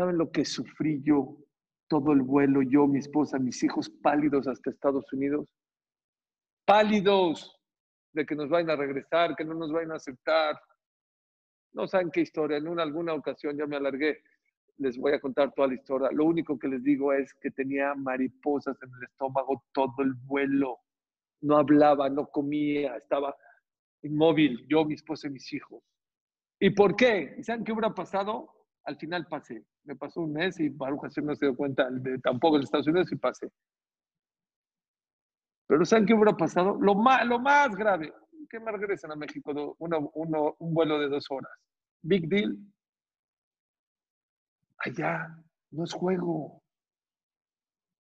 [0.00, 1.36] ¿Saben lo que sufrí yo?
[1.86, 5.46] Todo el vuelo, yo, mi esposa, mis hijos pálidos hasta Estados Unidos.
[6.64, 7.54] Pálidos
[8.14, 10.58] de que nos vayan a regresar, que no nos vayan a aceptar.
[11.74, 12.56] No saben qué historia.
[12.56, 14.22] En una, alguna ocasión ya me alargué.
[14.78, 16.08] Les voy a contar toda la historia.
[16.12, 20.78] Lo único que les digo es que tenía mariposas en el estómago todo el vuelo.
[21.42, 23.36] No hablaba, no comía, estaba
[24.00, 25.84] inmóvil, yo, mi esposa y mis hijos.
[26.58, 27.34] ¿Y por qué?
[27.36, 28.48] ¿Y saben qué hubiera pasado?
[28.84, 29.62] Al final pasé.
[29.84, 32.86] Me pasó un mes y Baruch Hashem no se dio cuenta de, tampoco en Estados
[32.86, 33.50] Unidos y pasé.
[35.66, 36.76] Pero ¿saben qué hubiera pasado?
[36.80, 38.12] Lo más, lo más grave,
[38.48, 41.52] que me regresen a México un vuelo de dos horas.
[42.02, 42.58] Big deal.
[44.78, 45.28] Allá
[45.70, 46.62] no es juego.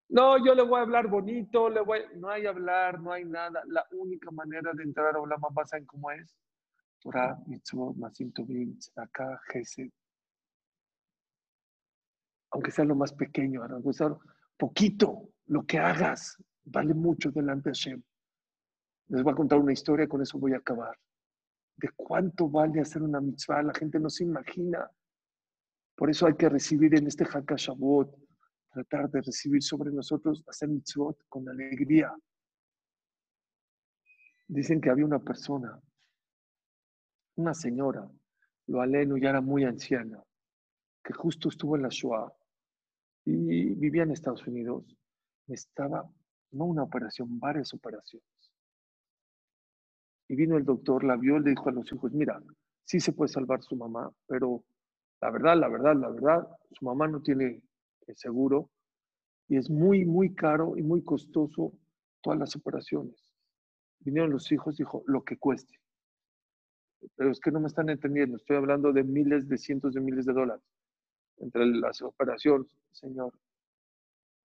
[0.09, 3.61] No, yo le voy a hablar bonito, le voy, no hay hablar, no hay nada.
[3.67, 6.35] La única manera de entrar a Olama, ¿saben cómo es?
[6.99, 9.91] Torah, mitzvot, masim tovim, tzedakah, gesed,
[12.51, 14.15] aunque sea lo más pequeño, aunque sea
[14.57, 18.03] poquito, lo que hagas vale mucho delante de Hashem.
[19.07, 20.95] Les voy a contar una historia, con eso voy a acabar.
[21.77, 24.89] De cuánto vale hacer una mitzvah, la gente no se imagina.
[25.95, 28.15] Por eso hay que recibir en este Hakashabot,
[28.71, 32.13] tratar de recibir sobre nosotros, hacer mitzvot con alegría.
[34.47, 35.79] Dicen que había una persona,
[37.35, 38.09] una señora,
[38.67, 40.23] lo aleno ya era muy anciana,
[41.03, 42.31] que justo estuvo en la Shoah
[43.49, 44.95] vivía en Estados Unidos,
[45.47, 46.09] estaba,
[46.51, 48.27] no una operación, varias operaciones.
[50.27, 52.41] Y vino el doctor, la vio, le dijo a los hijos, mira,
[52.83, 54.63] sí se puede salvar su mamá, pero
[55.21, 57.61] la verdad, la verdad, la verdad, su mamá no tiene
[58.15, 58.69] seguro
[59.47, 61.73] y es muy, muy caro y muy costoso
[62.21, 63.15] todas las operaciones.
[63.99, 65.79] Vinieron los hijos, dijo, lo que cueste.
[67.15, 70.25] pero es que no me están entendiendo, estoy hablando de miles, de cientos de miles
[70.25, 70.78] de dólares
[71.39, 73.33] entre las operaciones, señor.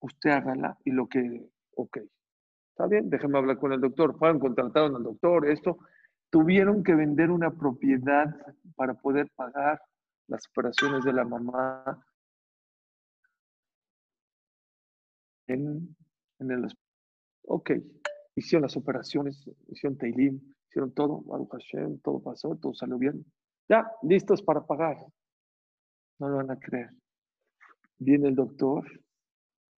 [0.00, 1.98] Usted hágala y lo que, ok,
[2.70, 4.16] está bien, déjeme hablar con el doctor.
[4.18, 5.78] Fueron, contrataron al doctor, esto.
[6.30, 8.34] Tuvieron que vender una propiedad
[8.76, 9.80] para poder pagar
[10.28, 12.04] las operaciones de la mamá
[15.46, 15.96] en,
[16.38, 16.68] en el
[17.50, 17.70] Ok,
[18.36, 21.24] hicieron las operaciones, hicieron Teilim, hicieron todo,
[22.02, 23.24] todo pasó, todo salió bien.
[23.68, 24.98] Ya, listos para pagar.
[26.18, 26.90] No lo van a creer.
[27.98, 28.84] Viene el doctor,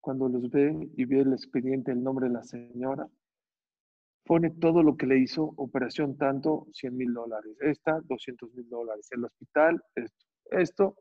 [0.01, 3.07] cuando los ve y ve el expediente, el nombre de la señora,
[4.25, 9.09] pone todo lo que le hizo, operación tanto, 100 mil dólares, esta, 200 mil dólares,
[9.11, 10.97] el hospital, esto, esto.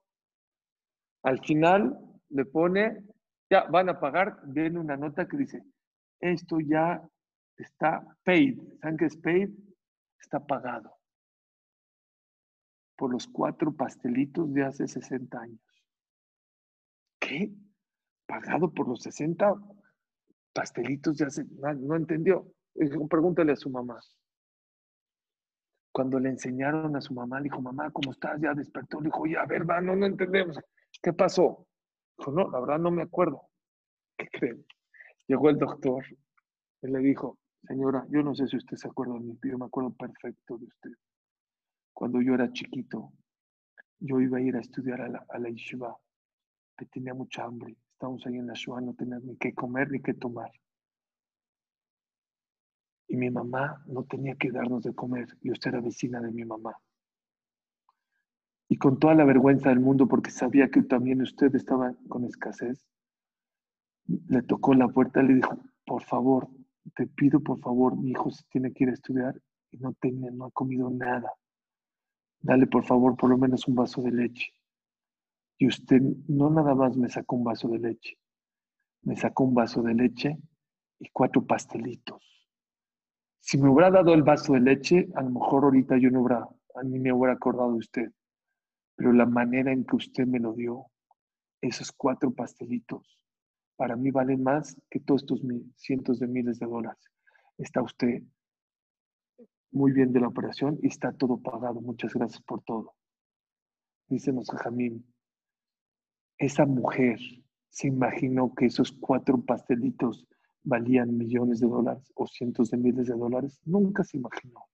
[1.24, 1.98] Al final
[2.30, 3.04] le pone,
[3.50, 5.64] ya van a pagar, viene una nota que dice,
[6.20, 7.02] esto ya
[7.58, 8.60] está paid.
[8.82, 9.50] ¿Saben qué es paid?
[10.20, 10.99] Está pagado
[13.00, 15.62] por los cuatro pastelitos de hace 60 años.
[17.18, 17.50] ¿Qué?
[18.26, 19.54] ¿Pagado por los 60
[20.52, 21.46] pastelitos de hace...
[21.46, 22.52] No, entendió.
[23.10, 24.02] Pregúntale a su mamá.
[25.94, 28.40] Cuando le enseñaron a su mamá, le dijo, mamá, ¿cómo estás?
[28.42, 29.00] Ya despertó.
[29.00, 30.60] Le dijo, ya, a ver, va, no, no entendemos.
[31.02, 31.66] ¿Qué pasó?
[32.18, 33.44] Dijo, no, la verdad no me acuerdo.
[34.18, 34.66] ¿Qué creen?
[35.26, 36.04] Llegó el doctor
[36.82, 39.58] y le dijo, señora, yo no sé si usted se acuerda de mí, pero yo
[39.58, 40.92] me acuerdo perfecto de usted.
[42.00, 43.12] Cuando yo era chiquito,
[44.00, 45.38] yo iba a ir a estudiar a la, a
[46.78, 47.76] que tenía mucha hambre.
[47.92, 50.50] Estábamos ahí en la yeshiva, no tenía ni qué comer ni qué tomar.
[53.10, 56.46] Y mi mamá no tenía que darnos de comer, y usted era vecina de mi
[56.46, 56.80] mamá.
[58.70, 62.88] Y con toda la vergüenza del mundo, porque sabía que también usted estaba con escasez,
[64.06, 66.48] le tocó la puerta y le dijo, por favor,
[66.96, 70.32] te pido por favor, mi hijo se tiene que ir a estudiar y no, tiene,
[70.32, 71.34] no ha comido nada.
[72.42, 74.54] Dale por favor por lo menos un vaso de leche.
[75.58, 78.18] Y usted no nada más me sacó un vaso de leche,
[79.02, 80.38] me sacó un vaso de leche
[81.00, 82.24] y cuatro pastelitos.
[83.40, 86.48] Si me hubiera dado el vaso de leche, a lo mejor ahorita yo no hubiera,
[86.76, 88.12] a mí me hubiera acordado de usted.
[88.96, 90.86] Pero la manera en que usted me lo dio,
[91.62, 93.20] esos cuatro pastelitos,
[93.76, 95.42] para mí vale más que todos estos
[95.76, 97.04] cientos de miles de dólares.
[97.58, 98.24] Está usted
[99.72, 101.82] muy bien de la operación y está todo pagado.
[101.82, 102.96] Muchas gracias por todo.
[104.08, 105.06] Dice Jamín,
[106.38, 107.20] esa mujer
[107.70, 110.28] se imaginó que esos cuatro pastelitos
[110.64, 113.60] valían millones de dólares o cientos de miles de dólares.
[113.66, 114.66] Nunca se imaginó.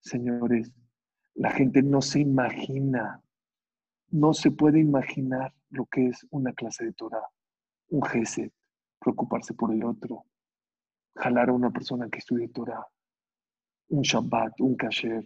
[0.00, 0.72] Señores,
[1.34, 3.22] la gente no se imagina,
[4.08, 7.28] no se puede imaginar lo que es una clase de Torah
[7.90, 8.50] un gesed,
[8.98, 10.24] preocuparse por el otro,
[11.16, 12.86] jalar a una persona que estudie Torah,
[13.90, 15.24] un Shabbat, un Kasher.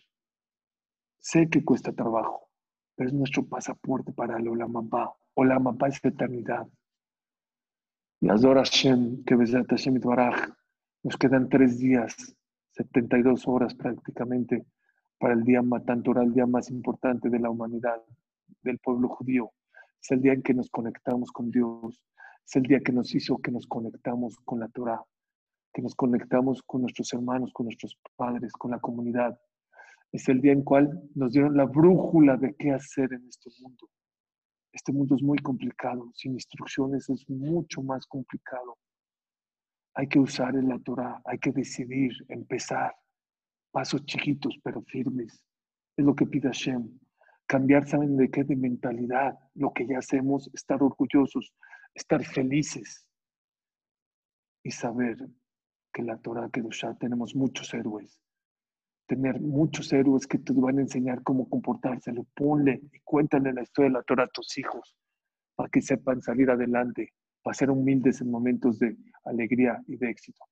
[1.19, 2.49] Sé que cuesta trabajo,
[2.95, 5.15] pero es nuestro pasaporte para el Olamapá.
[5.35, 6.67] Olamapá es eternidad.
[8.21, 10.49] Y Azor Hashem, que Besat Hashem Baraj,
[11.03, 12.35] nos quedan tres días,
[12.73, 14.65] 72 horas prácticamente,
[15.19, 18.03] para el día Matan Torah, el día más importante de la humanidad,
[18.62, 19.53] del pueblo judío.
[20.03, 22.03] Es el día en que nos conectamos con Dios,
[22.47, 25.03] es el día que nos hizo que nos conectamos con la Torah,
[25.75, 29.39] que nos conectamos con nuestros hermanos, con nuestros padres, con la comunidad.
[30.12, 33.91] Es el día en cual nos dieron la brújula de qué hacer en este mundo.
[34.72, 38.79] Este mundo es muy complicado, sin instrucciones es mucho más complicado.
[39.95, 42.95] Hay que usar la Torah, hay que decidir, empezar.
[43.70, 45.45] Pasos chiquitos pero firmes.
[45.97, 46.99] Es lo que pide Hashem.
[47.47, 48.45] Cambiar, ¿saben de qué?
[48.45, 49.37] De mentalidad.
[49.55, 51.53] Lo que ya hacemos, estar orgullosos
[51.95, 53.07] estar felices
[54.62, 55.16] y saber
[55.95, 58.21] que la Torah ya tenemos muchos héroes.
[59.07, 62.27] Tener muchos héroes que te van a enseñar cómo comportárselo.
[62.35, 64.97] Ponle y cuéntale la historia de la Torah a tus hijos
[65.55, 70.43] para que sepan salir adelante, para ser humildes en momentos de alegría y de éxito,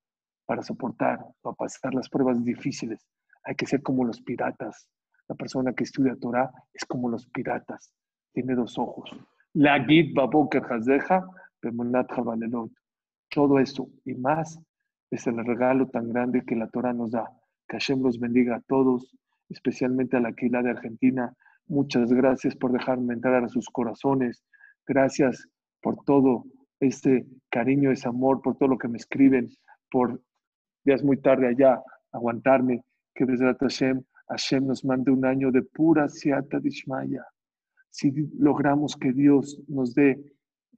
[0.46, 3.04] para soportar, para pasar las pruebas difíciles.
[3.42, 4.88] Hay que ser como los piratas.
[5.28, 7.92] La persona que estudia Torah es como los piratas.
[8.32, 9.10] Tiene dos ojos.
[9.54, 11.26] La Git Baboker Hazeja.
[13.28, 14.60] Todo esto y más
[15.12, 17.30] es el regalo tan grande que la Torah nos da.
[17.68, 19.16] Que Hashem los bendiga a todos,
[19.48, 21.32] especialmente a la Aquila de Argentina.
[21.68, 24.42] Muchas gracias por dejarme entrar a sus corazones.
[24.86, 25.46] Gracias
[25.80, 26.44] por todo
[26.80, 29.48] este cariño, ese amor, por todo lo que me escriben,
[29.90, 30.20] por
[30.84, 32.82] días muy tarde allá, aguantarme.
[33.14, 37.24] Que desde Hashem, Hashem nos mande un año de pura siata dishmaya
[37.92, 40.18] si logramos que Dios nos dé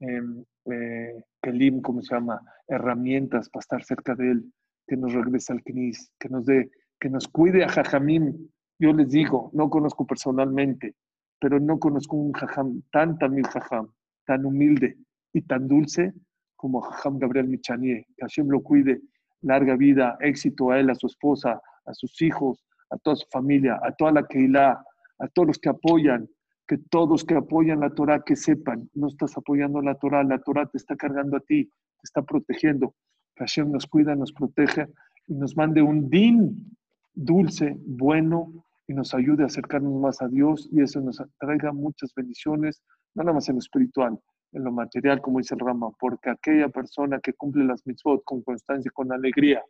[0.01, 4.53] em, eh, kelim, como se llama, herramientas para estar cerca de Él,
[4.87, 8.33] que nos regrese al Knis, que nos dé, que nos cuide a Jajamim,
[8.77, 10.95] Yo les digo, no conozco personalmente,
[11.39, 13.87] pero no conozco un jajam tan tamil jajam,
[14.25, 14.97] tan humilde
[15.33, 16.13] y tan dulce
[16.55, 18.05] como jajam Gabriel Michanie.
[18.17, 19.01] Que Hashem lo cuide,
[19.41, 23.79] larga vida, éxito a él, a su esposa, a sus hijos, a toda su familia,
[23.83, 24.83] a toda la Keilah,
[25.19, 26.27] a todos los que apoyan,
[26.67, 30.65] que todos que apoyan la Torah, que sepan, no estás apoyando la Torah, la Torah
[30.65, 32.95] te está cargando a ti, te está protegiendo.
[33.37, 34.87] Hashem nos cuida, nos protege
[35.27, 36.77] y nos mande un din
[37.13, 42.13] dulce, bueno, y nos ayude a acercarnos más a Dios y eso nos traiga muchas
[42.15, 42.83] bendiciones,
[43.15, 44.19] no nada más en lo espiritual,
[44.51, 48.41] en lo material, como dice el Rama, porque aquella persona que cumple las mitzvot con
[48.43, 49.63] constancia y con alegría,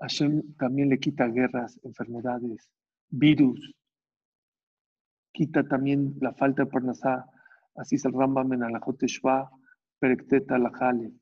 [0.00, 2.70] Hashem también le quita guerras, enfermedades,
[3.08, 3.74] virus,
[5.36, 7.26] quita también la falta de parnasá.
[7.76, 9.50] Así es el Rambam en Alajot Teshva,
[10.00, 11.12] Perektet Alajale.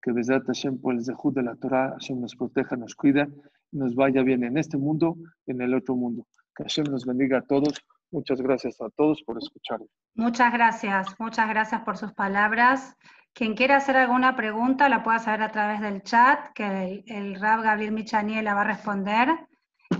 [0.00, 3.26] Que Bezat Hashem por el Zehud de la Torah, Hashem nos proteja, nos cuida
[3.74, 5.16] nos vaya bien en este mundo
[5.46, 6.26] y en el otro mundo.
[6.54, 7.74] Que Hashem nos bendiga a todos.
[8.12, 9.80] Muchas gracias a todos por escuchar.
[10.14, 12.96] Muchas gracias, muchas gracias por sus palabras.
[13.32, 17.40] Quien quiera hacer alguna pregunta la puede hacer a través del chat, que el, el
[17.40, 19.28] Rab Gabriel Michaniel la va a responder.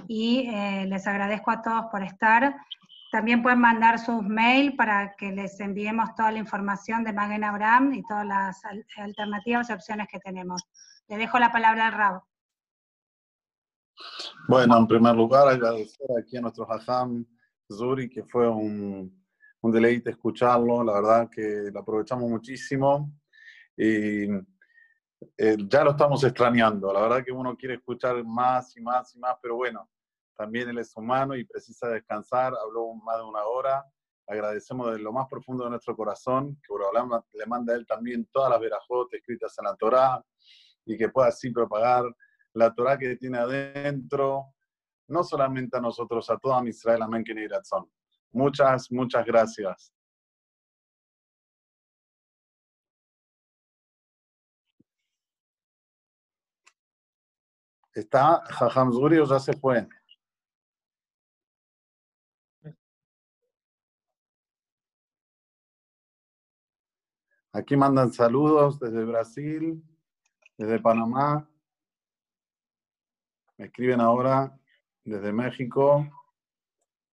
[0.06, 2.54] Y eh, les agradezco a todos por estar.
[3.14, 7.94] También pueden mandar sus mail para que les enviemos toda la información de Magen Abraham
[7.94, 10.64] y todas las al- alternativas y opciones que tenemos.
[11.06, 12.22] Le dejo la palabra al Rab.
[14.48, 17.24] Bueno, en primer lugar, agradecer aquí a nuestro Hajam
[17.72, 19.24] Zuri, que fue un,
[19.60, 20.82] un deleite escucharlo.
[20.82, 23.12] La verdad que lo aprovechamos muchísimo
[23.76, 24.24] y
[25.38, 26.92] eh, ya lo estamos extrañando.
[26.92, 29.88] La verdad que uno quiere escuchar más y más y más, pero bueno,
[30.36, 32.54] también él es humano y precisa descansar.
[32.60, 33.84] Habló más de una hora.
[34.26, 38.26] Agradecemos de lo más profundo de nuestro corazón que Borolam le manda a él también
[38.32, 40.24] todas las verajot escritas en la Torá
[40.86, 42.04] y que pueda así propagar
[42.54, 44.54] la Torah que tiene adentro,
[45.08, 47.90] no solamente a nosotros, a toda Israel, amén, que razón.
[48.32, 49.92] Muchas, muchas gracias.
[57.94, 59.86] ¿Está Jajam Zuri o ya se fue?
[67.54, 69.80] Aquí mandan saludos desde Brasil,
[70.58, 71.48] desde Panamá.
[73.56, 74.58] Me escriben ahora
[75.04, 76.04] desde México.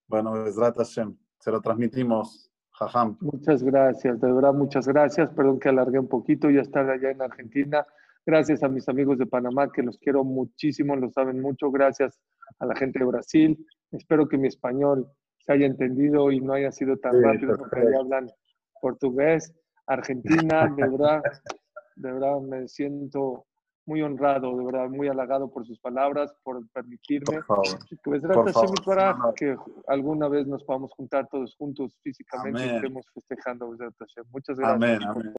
[0.07, 1.15] Bueno, Besrat Hashem.
[1.37, 3.17] Se lo transmitimos, Jajam.
[3.21, 5.29] Muchas gracias, de verdad, muchas gracias.
[5.29, 7.85] Perdón que alargué un poquito, ya estar allá en Argentina.
[8.25, 11.69] Gracias a mis amigos de Panamá, que los quiero muchísimo, lo saben mucho.
[11.69, 12.19] Gracias
[12.57, 13.63] a la gente de Brasil.
[13.91, 17.81] Espero que mi español se haya entendido y no haya sido tan Sí, rápido porque
[17.81, 18.31] allá hablan
[18.81, 19.53] portugués.
[19.93, 21.21] Argentina, de verdad,
[21.95, 23.45] de verdad me siento
[23.85, 27.87] muy honrado, de verdad, muy halagado por sus palabras, por permitirme Por favor.
[27.87, 33.75] que Por favor, que alguna vez nos podamos juntar todos juntos físicamente y estemos festejando.
[34.31, 34.75] Muchas gracias.
[34.75, 35.29] Amén, amén.